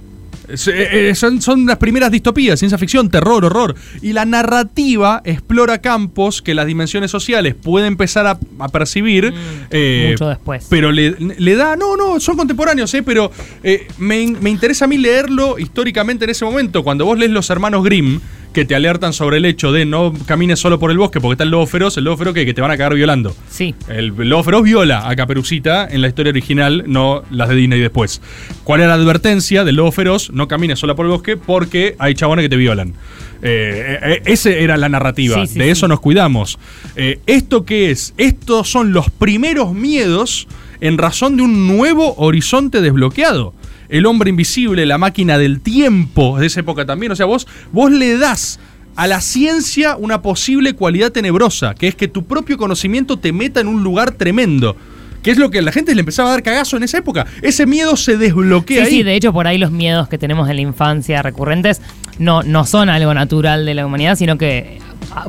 Eh, 0.52 1.10
eh, 1.10 1.14
son, 1.14 1.40
son 1.40 1.66
las 1.66 1.76
primeras 1.78 2.10
distopías, 2.10 2.58
ciencia 2.58 2.78
ficción, 2.78 3.08
terror, 3.10 3.44
horror. 3.44 3.74
Y 4.02 4.12
la 4.12 4.24
narrativa 4.24 5.22
explora 5.24 5.80
campos 5.80 6.42
que 6.42 6.54
las 6.54 6.66
dimensiones 6.66 7.10
sociales 7.10 7.54
pueden 7.54 7.88
empezar 7.88 8.26
a, 8.26 8.38
a 8.58 8.68
percibir. 8.68 9.32
eh, 9.70 10.08
Mm, 10.08 10.10
mucho 10.12 10.28
después. 10.28 10.66
Pero 10.68 10.92
le, 10.92 11.10
le 11.18 11.54
da, 11.54 11.76
no, 11.76 11.96
no, 11.96 12.20
son 12.20 12.36
contemporáneos, 12.36 12.92
eh, 12.94 13.02
pero 13.02 13.30
eh, 13.62 13.86
me, 13.98 14.26
me 14.40 14.50
interesa 14.50 14.84
a 14.84 14.88
mí 14.88 14.98
leerlo 14.98 15.58
históricamente 15.58 16.24
en 16.24 16.30
ese 16.30 16.44
momento. 16.44 16.82
Cuando 16.82 17.04
vos 17.04 17.18
lees 17.18 17.30
Los 17.30 17.48
Hermanos 17.50 17.84
Grimm, 17.84 18.20
que 18.52 18.64
te 18.64 18.74
alertan 18.74 19.12
sobre 19.12 19.36
el 19.36 19.44
hecho 19.44 19.72
de 19.72 19.84
no 19.84 20.12
camines 20.26 20.58
solo 20.58 20.78
por 20.78 20.90
el 20.90 20.98
bosque 20.98 21.20
porque 21.20 21.34
está 21.34 21.44
el 21.44 21.50
lobo 21.50 21.66
feroz, 21.66 21.96
el 21.96 22.04
lobo 22.04 22.16
feroz 22.16 22.34
que, 22.34 22.44
que 22.44 22.54
te 22.54 22.60
van 22.60 22.70
a 22.70 22.76
cagar 22.76 22.94
violando. 22.94 23.34
Sí. 23.48 23.74
El 23.88 24.08
lobo 24.08 24.42
feroz 24.42 24.62
viola 24.62 25.08
a 25.08 25.16
Caperucita 25.16 25.86
en 25.90 26.02
la 26.02 26.08
historia 26.08 26.30
original, 26.30 26.84
no 26.86 27.22
las 27.30 27.48
de 27.48 27.54
Disney 27.54 27.80
después. 27.80 28.20
¿Cuál 28.64 28.80
era 28.80 28.96
la 28.96 29.02
advertencia 29.02 29.64
del 29.64 29.76
lobo 29.76 29.92
feroz? 29.92 30.30
No 30.30 30.48
camines 30.48 30.78
sola 30.78 30.94
por 30.94 31.06
el 31.06 31.12
bosque 31.12 31.36
porque 31.36 31.96
hay 31.98 32.14
chabones 32.14 32.44
que 32.44 32.48
te 32.48 32.56
violan. 32.56 32.94
Eh, 33.42 33.98
eh, 34.02 34.22
esa 34.26 34.50
era 34.50 34.76
la 34.76 34.88
narrativa. 34.88 35.34
Sí, 35.46 35.52
sí, 35.52 35.58
de 35.58 35.64
sí. 35.66 35.70
eso 35.70 35.88
nos 35.88 36.00
cuidamos. 36.00 36.58
Eh, 36.96 37.20
¿Esto 37.26 37.64
qué 37.64 37.90
es? 37.90 38.14
Estos 38.18 38.68
son 38.68 38.92
los 38.92 39.10
primeros 39.10 39.72
miedos 39.72 40.46
en 40.80 40.98
razón 40.98 41.36
de 41.36 41.42
un 41.42 41.66
nuevo 41.66 42.14
horizonte 42.16 42.80
desbloqueado. 42.80 43.54
El 43.90 44.06
hombre 44.06 44.30
invisible, 44.30 44.86
la 44.86 44.98
máquina 44.98 45.36
del 45.36 45.60
tiempo 45.60 46.38
de 46.38 46.46
esa 46.46 46.60
época 46.60 46.86
también. 46.86 47.12
O 47.12 47.16
sea, 47.16 47.26
vos, 47.26 47.46
vos 47.72 47.90
le 47.90 48.16
das 48.16 48.60
a 48.96 49.06
la 49.06 49.20
ciencia 49.20 49.96
una 49.96 50.22
posible 50.22 50.74
cualidad 50.74 51.10
tenebrosa, 51.12 51.74
que 51.74 51.88
es 51.88 51.94
que 51.94 52.08
tu 52.08 52.24
propio 52.24 52.56
conocimiento 52.56 53.18
te 53.18 53.32
meta 53.32 53.60
en 53.60 53.68
un 53.68 53.82
lugar 53.82 54.12
tremendo. 54.12 54.76
Que 55.22 55.30
es 55.30 55.36
lo 55.38 55.50
que 55.50 55.58
a 55.58 55.62
la 55.62 55.70
gente 55.70 55.94
le 55.94 56.00
empezaba 56.00 56.30
a 56.30 56.32
dar 56.32 56.42
cagazo 56.42 56.78
en 56.78 56.82
esa 56.82 56.96
época. 56.98 57.26
Ese 57.42 57.66
miedo 57.66 57.94
se 57.96 58.16
desbloquea 58.16 58.84
Sí, 58.86 58.90
ahí. 58.90 58.96
sí, 58.98 59.02
de 59.02 59.14
hecho 59.14 59.34
por 59.34 59.46
ahí 59.46 59.58
los 59.58 59.70
miedos 59.70 60.08
que 60.08 60.16
tenemos 60.16 60.48
en 60.48 60.56
la 60.56 60.62
infancia 60.62 61.20
recurrentes 61.20 61.82
no, 62.18 62.42
no 62.42 62.64
son 62.64 62.88
algo 62.88 63.12
natural 63.12 63.66
de 63.66 63.74
la 63.74 63.84
humanidad, 63.84 64.16
sino 64.16 64.38
que 64.38 64.78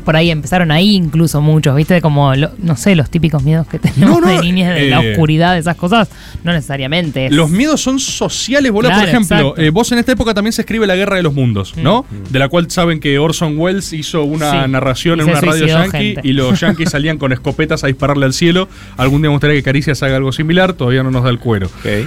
por 0.06 0.16
ahí 0.16 0.30
empezaron 0.32 0.72
ahí 0.72 0.96
incluso 0.96 1.42
muchos, 1.42 1.76
¿viste? 1.76 2.02
Como, 2.02 2.36
lo- 2.36 2.52
no 2.62 2.76
sé, 2.76 2.96
los 2.96 3.10
típicos 3.10 3.44
miedos 3.44 3.68
que 3.68 3.80
tenemos 3.80 4.22
No, 4.22 4.22
no, 4.22 4.28
de 4.28 4.40
niñas, 4.42 4.76
de 4.76 4.90
la 4.90 5.04
eh, 5.04 5.12
oscuridad, 5.12 5.54
de 5.54 5.60
esas 5.60 5.76
cosas, 5.76 6.10
no 6.44 6.54
necesariamente. 6.54 7.28
es- 7.28 7.32
Los 7.32 7.50
miedos 7.50 7.82
son 7.82 8.00
sociales, 8.00 8.72
boludo. 8.72 8.90
Claro, 8.92 9.02
Por 9.02 9.10
ejemplo, 9.10 9.58
eh, 9.58 9.70
vos 9.72 9.92
en 9.92 10.00
esta 10.00 10.12
época 10.12 10.34
también 10.34 10.54
se 10.54 10.62
escribe 10.62 10.86
La 10.88 10.96
Guerra 10.96 11.16
de 11.16 11.24
los 11.24 11.34
Mundos, 11.34 11.76
¿no? 11.78 12.06
De 12.30 12.40
la 12.40 12.48
cual 12.50 12.70
saben 12.70 13.00
que 13.00 13.18
Orson 13.20 13.58
Welles 13.58 13.92
hizo 13.94 14.24
una 14.24 14.66
Sí, 14.66 14.72
narración 14.72 15.20
y 15.20 15.24
en 15.24 15.30
una 15.30 15.42
radio 15.42 15.66
yankee 15.68 15.98
gente. 15.98 16.22
y 16.24 16.34
los 16.34 16.60
yankees 16.60 16.90
salían 16.92 17.18
con 17.18 17.32
escopetas 17.32 17.84
a 17.84 17.88
dispararle 17.88 18.26
al 18.26 18.34
cielo. 18.34 18.68
Algún 18.98 19.22
día 19.22 19.30
me 19.30 19.36
gustaría 19.36 19.56
que 19.56 19.64
Caricias 19.64 20.02
haga 20.04 20.18
algo 20.18 20.32
similar, 20.32 20.74
todavía 20.74 21.04
no 21.04 21.12
nos 21.12 21.24
da 21.24 21.30
el 21.30 21.40
cuero. 21.40 21.70
Eh, 21.84 22.06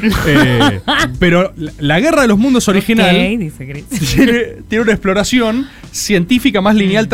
pero 1.18 1.52
la, 1.78 2.00
Guerra 2.00 2.22
de 2.22 2.28
los 2.28 2.38
Mundos 2.38 2.68
original 2.68 3.16
dice 3.38 3.84
tiene, 4.14 4.42
tiene 4.68 4.82
una 4.82 4.92
exploración 4.92 5.66
científica 5.90 6.60
más 6.60 6.74
Mm. 6.74 6.78
lineal 6.78 7.08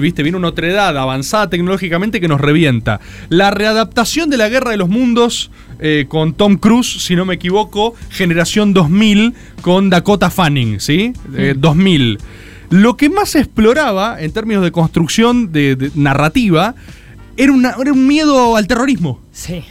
¿viste? 0.00 0.22
Viene 0.22 0.36
una 0.38 0.48
otra 0.48 0.66
edad 0.68 0.96
avanzada 0.98 1.48
tecnológicamente 1.50 2.20
que 2.20 2.28
nos 2.28 2.40
revienta. 2.40 3.00
La 3.28 3.50
readaptación 3.50 4.28
de 4.30 4.36
la 4.36 4.48
Guerra 4.48 4.70
de 4.72 4.76
los 4.76 4.88
Mundos 4.88 5.50
eh, 5.78 6.06
con 6.08 6.32
Tom 6.34 6.56
Cruise, 6.56 7.02
si 7.04 7.14
no 7.16 7.24
me 7.24 7.34
equivoco, 7.34 7.94
generación 8.10 8.72
2000 8.74 9.34
con 9.60 9.90
Dakota 9.90 10.30
Fanning, 10.30 10.80
¿sí? 10.80 11.12
Eh, 11.36 11.54
Mm. 11.56 11.60
2000. 11.60 12.18
Lo 12.70 12.96
que 12.96 13.08
más 13.10 13.34
exploraba 13.36 14.20
en 14.20 14.32
términos 14.32 14.64
de 14.64 14.72
construcción 14.72 15.52
de, 15.52 15.76
de 15.76 15.90
narrativa 15.94 16.74
era, 17.36 17.52
una- 17.52 17.76
era 17.80 17.92
un 17.92 18.06
miedo 18.06 18.56
al 18.56 18.66
terrorismo. 18.66 19.20
Sí. 19.32 19.62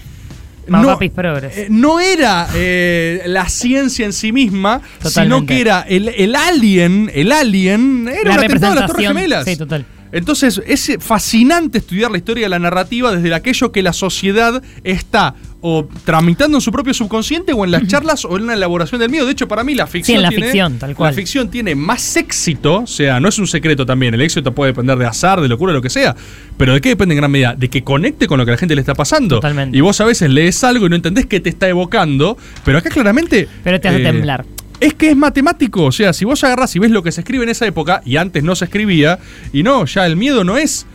No, 0.67 0.97
eh, 0.99 1.67
no 1.69 1.99
era 1.99 2.47
eh, 2.55 3.21
la 3.27 3.47
ciencia 3.49 4.03
en 4.03 4.13
sí 4.13 4.31
misma, 4.31 4.81
sino 5.03 5.45
que 5.45 5.61
era 5.61 5.81
el, 5.87 6.07
el 6.09 6.35
alien, 6.35 7.11
el 7.13 7.31
alien, 7.31 8.07
era 8.07 8.31
La 8.31 8.39
un 8.39 8.45
atentado 8.45 8.71
a 8.71 8.75
las 8.77 8.87
Torres 8.87 9.07
Gemelas. 9.07 9.45
Sí, 9.45 9.57
total. 9.57 9.85
Entonces, 10.15 10.61
es 10.65 10.97
fascinante 10.99 11.79
estudiar 11.79 12.09
la 12.09 12.17
historia 12.17 12.45
de 12.45 12.49
la 12.49 12.57
narrativa 12.57 13.13
desde 13.13 13.33
aquello 13.33 13.73
que 13.73 13.83
la 13.83 13.91
sociedad 13.91 14.63
está 14.85 15.35
o 15.59 15.89
tramitando 16.05 16.57
en 16.57 16.61
su 16.61 16.71
propio 16.71 16.93
subconsciente 16.93 17.51
o 17.51 17.65
en 17.65 17.71
las 17.71 17.85
charlas 17.87 18.23
o 18.23 18.37
en 18.37 18.47
la 18.47 18.53
elaboración 18.53 19.01
del 19.01 19.09
miedo. 19.09 19.25
De 19.25 19.33
hecho, 19.33 19.49
para 19.49 19.65
mí 19.65 19.75
la 19.75 19.87
ficción 19.87 20.21
la 20.21 20.29
tiene, 20.29 20.45
ficción, 20.45 20.79
tal 20.79 20.95
cual. 20.95 21.11
La 21.11 21.15
ficción 21.15 21.49
tiene 21.49 21.75
más 21.75 22.15
éxito, 22.15 22.83
o 22.83 22.87
sea, 22.87 23.19
no 23.19 23.27
es 23.27 23.37
un 23.39 23.47
secreto 23.47 23.85
también, 23.85 24.13
el 24.13 24.21
éxito 24.21 24.53
puede 24.53 24.71
depender 24.71 24.97
de 24.97 25.05
azar, 25.05 25.41
de 25.41 25.49
locura, 25.49 25.73
lo 25.73 25.81
que 25.81 25.89
sea, 25.89 26.15
pero 26.55 26.75
¿de 26.75 26.79
qué 26.79 26.89
depende 26.89 27.13
en 27.15 27.17
gran 27.17 27.31
medida? 27.31 27.53
De 27.53 27.69
que 27.69 27.83
conecte 27.83 28.25
con 28.25 28.37
lo 28.37 28.45
que 28.45 28.51
a 28.51 28.53
la 28.53 28.57
gente 28.57 28.73
le 28.73 28.81
está 28.81 28.95
pasando. 28.95 29.35
Totalmente. 29.35 29.77
Y 29.77 29.81
vos 29.81 29.99
a 29.99 30.05
veces 30.05 30.29
lees 30.29 30.63
algo 30.63 30.85
y 30.85 30.89
no 30.89 30.95
entendés 30.95 31.25
qué 31.25 31.41
te 31.41 31.49
está 31.49 31.67
evocando, 31.67 32.37
pero 32.63 32.77
acá 32.77 32.89
claramente... 32.89 33.49
Pero 33.65 33.81
te 33.81 33.89
hace 33.89 33.99
eh, 33.99 34.03
temblar. 34.03 34.45
Es 34.79 34.93
que 34.93 35.09
es 35.11 35.15
matemático, 35.17 35.83
o 35.85 35.91
sea, 35.91 36.13
si 36.13 36.25
vos 36.25 36.43
agarrás 36.43 36.75
y 36.75 36.79
ves 36.79 36.91
lo 36.91 37.01
que 37.03 37.11
se 37.11 37.21
escribe 37.21 37.43
en 37.43 37.49
esa 37.49 37.65
época, 37.65 38.01
y 38.05 38.17
antes 38.17 38.43
no 38.43 38.55
se 38.55 38.65
escribía, 38.65 39.19
y 39.53 39.63
no, 39.63 39.85
ya 39.85 40.05
el 40.05 40.15
miedo 40.15 40.43
no 40.43 40.57
es. 40.57 40.85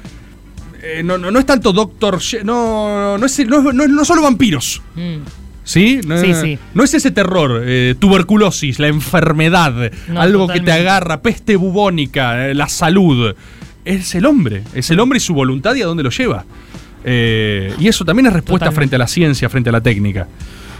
eh, 0.82 1.02
no, 1.04 1.18
no, 1.18 1.30
no 1.30 1.38
es 1.38 1.46
tanto 1.46 1.72
Doctor. 1.72 2.18
No, 2.44 3.18
no, 3.18 3.26
es, 3.26 3.46
no, 3.46 3.60
no 3.72 4.04
solo 4.04 4.22
vampiros. 4.22 4.82
Mm. 4.94 5.16
¿Sí? 5.62 6.00
No, 6.06 6.18
Sí, 6.18 6.34
sí. 6.34 6.58
no 6.74 6.82
es 6.82 6.94
ese 6.94 7.10
terror, 7.10 7.62
eh, 7.64 7.94
tuberculosis, 7.98 8.78
la 8.80 8.88
enfermedad, 8.88 9.92
No, 10.08 10.20
algo 10.20 10.48
que 10.48 10.60
te 10.60 10.72
agarra, 10.72 11.20
peste 11.22 11.54
bubónica, 11.56 12.48
eh, 12.48 12.54
la 12.54 12.68
salud. 12.68 13.34
Es 13.84 14.14
el 14.14 14.26
hombre, 14.26 14.62
es 14.74 14.90
el 14.90 14.98
hombre 15.00 15.18
y 15.18 15.20
su 15.20 15.32
voluntad 15.34 15.74
y 15.74 15.82
a 15.82 15.86
dónde 15.86 16.02
lo 16.02 16.10
lleva. 16.10 16.44
Eh, 17.04 17.72
y 17.78 17.88
eso 17.88 18.04
también 18.04 18.26
es 18.26 18.32
respuesta 18.32 18.66
Totalmente. 18.66 18.76
frente 18.76 18.96
a 18.96 18.98
la 18.98 19.06
ciencia, 19.06 19.48
frente 19.48 19.68
a 19.70 19.72
la 19.72 19.80
técnica. 19.80 20.26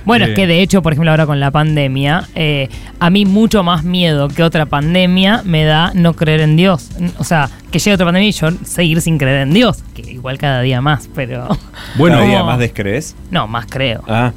Bueno, 0.05 0.25
Eh, 0.27 0.31
es 0.31 0.35
que 0.35 0.47
de 0.47 0.63
hecho, 0.63 0.83
por 0.83 0.93
ejemplo, 0.93 1.11
ahora 1.11 1.27
con 1.27 1.41
la 1.41 1.51
pandemia, 1.51 2.27
eh, 2.35 2.69
a 2.99 3.11
mí 3.11 3.27
mucho 3.27 3.63
más 3.63 3.85
miedo 3.85 4.29
que 4.29 4.43
otra 4.43 4.67
pandemia 4.67 5.43
me 5.45 5.65
da 5.65 5.93
no 5.95 6.15
creer 6.15 6.41
en 6.41 6.57
Dios. 6.57 6.89
O 7.19 7.25
sea, 7.25 7.49
que 7.71 7.79
llegue 7.79 7.95
otra 7.95 8.07
pandemia 8.07 8.29
y 8.29 8.33
yo 8.33 8.49
seguir 8.65 9.01
sin 9.01 9.19
creer 9.19 9.43
en 9.43 9.53
Dios, 9.55 9.83
que 9.95 10.03
igual 10.11 10.39
cada 10.39 10.63
día 10.63 10.81
más, 10.81 11.09
pero 11.15 11.47
Bueno, 11.97 12.17
Cada 12.19 12.29
día 12.29 12.39
no. 12.41 12.47
más 12.47 12.59
descrees. 12.59 13.15
no, 13.31 13.47
más 13.47 13.67
creo. 13.67 14.03
Ah, 14.09 14.33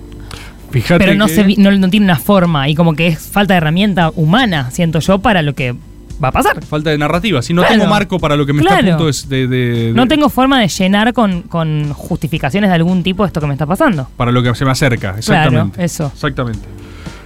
fíjate. 0.71 1.03
Pero 1.03 1.15
no, 1.17 1.27
que- 1.27 1.33
se 1.35 1.43
vi- 1.43 1.55
no, 1.57 1.71
no 1.71 1.89
tiene 1.89 2.05
una 2.05 2.17
forma 2.17 2.67
y 2.69 2.75
como 2.75 2.93
que 2.95 3.07
es 3.07 3.19
falta 3.19 3.53
de 3.53 3.57
herramienta 3.59 4.11
humana, 4.15 4.69
siento 4.71 4.99
yo, 4.99 5.19
para 5.19 5.41
lo 5.41 5.53
que 5.55 5.75
va 6.21 6.27
a 6.29 6.31
pasar. 6.31 6.63
Falta 6.65 6.89
de 6.89 6.97
narrativa. 6.97 7.41
Si 7.41 7.53
no 7.53 7.61
Claro. 7.61 7.75
tengo 7.77 7.87
marco 7.89 8.19
para 8.19 8.35
lo 8.35 8.45
que 8.45 8.53
me 8.53 8.61
está 8.61 8.75
a 8.75 8.79
Claro. 8.79 8.97
punto 8.97 9.11
de, 9.29 9.47
de- 9.47 9.47
de- 9.47 9.93
No 9.93 10.07
tengo 10.07 10.29
forma 10.29 10.59
de 10.59 10.67
llenar 10.67 11.13
con, 11.13 11.43
con 11.43 11.93
justificaciones 11.93 12.69
de 12.69 12.75
algún 12.75 13.03
tipo 13.03 13.25
esto 13.25 13.39
que 13.39 13.47
me 13.47 13.53
está 13.53 13.65
pasando. 13.65 14.07
Para 14.17 14.31
lo 14.31 14.41
que 14.43 14.53
se 14.55 14.65
me 14.65 14.71
acerca. 14.71 15.15
Exactamente. 15.17 15.71
Claro, 15.75 15.85
eso. 15.85 16.11
Exactamente. 16.13 16.67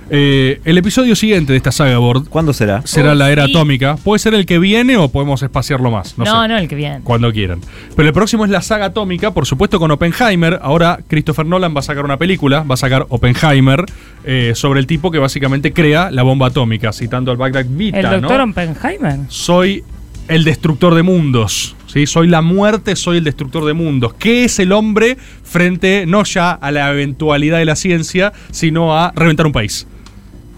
Eh, 0.09 0.61
el 0.63 0.77
episodio 0.77 1.15
siguiente 1.17 1.51
de 1.51 1.57
esta 1.57 1.71
saga 1.73 1.97
board 1.97 2.29
¿cuándo 2.29 2.53
será? 2.53 2.81
será 2.85 3.11
Oh, 3.11 3.15
la 3.15 3.29
era 3.31 3.45
sí. 3.45 3.51
atómica. 3.51 3.97
Puede 3.97 4.19
ser 4.19 4.33
el 4.35 4.45
que 4.45 4.57
viene 4.57 4.95
o 4.95 5.09
podemos 5.09 5.41
espaciarlo 5.43 5.91
más. 5.91 6.17
No, 6.17 6.23
No, 6.25 6.41
sé. 6.43 6.47
no, 6.47 6.57
el 6.57 6.67
que 6.69 6.75
viene. 6.75 7.01
Cuando 7.03 7.31
quieran. 7.33 7.59
Pero 7.95 8.07
el 8.07 8.13
próximo 8.13 8.45
es 8.45 8.51
la 8.51 8.61
saga 8.61 8.85
atómica, 8.85 9.31
por 9.33 9.45
supuesto 9.45 9.79
con 9.79 9.91
Oppenheimer. 9.91 10.59
Ahora 10.61 10.99
Christopher 11.07 11.45
Nolan 11.45 11.75
va 11.75 11.79
a 11.79 11.83
sacar 11.83 12.05
una 12.05 12.17
película, 12.17 12.63
va 12.63 12.75
a 12.75 12.77
sacar 12.77 13.05
Oppenheimer, 13.09 13.83
eh, 14.23 14.53
sobre 14.55 14.79
el 14.79 14.87
tipo 14.87 15.11
que 15.11 15.19
básicamente 15.19 15.73
crea 15.73 16.09
la 16.11 16.23
bomba 16.23 16.47
atómica, 16.47 16.93
citando 16.93 17.31
al 17.31 17.37
Baghdad 17.37 17.65
Vita. 17.67 17.97
El 17.99 18.21
¿no? 18.21 18.29
doctor 18.29 18.41
Oppenheimer. 18.41 19.19
soy 19.27 19.83
el 20.29 20.43
destructor 20.45 20.95
de 20.95 21.03
mundos. 21.03 21.75
¿sí? 21.87 22.05
Soy 22.05 22.27
la 22.27 22.41
muerte, 22.41 22.95
soy 22.95 23.17
el 23.17 23.23
destructor 23.25 23.65
de 23.65 23.73
mundos. 23.73 24.13
¿Qué 24.13 24.45
es 24.45 24.59
el 24.59 24.71
hombre 24.71 25.17
frente 25.43 26.05
no 26.07 26.23
ya 26.23 26.51
a 26.51 26.71
la 26.71 26.89
eventualidad 26.91 27.57
de 27.57 27.65
la 27.65 27.75
ciencia, 27.75 28.31
sino 28.51 28.97
a 28.97 29.11
reventar 29.15 29.45
un 29.45 29.51
país? 29.53 29.85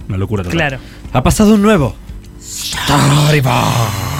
Una 0.09 0.17
locura 0.17 0.43
total. 0.43 0.57
Claro. 0.57 0.79
Ha 1.13 1.23
pasado 1.23 1.53
un 1.53 1.61
nuevo. 1.61 1.95
Storyboard. 2.41 4.18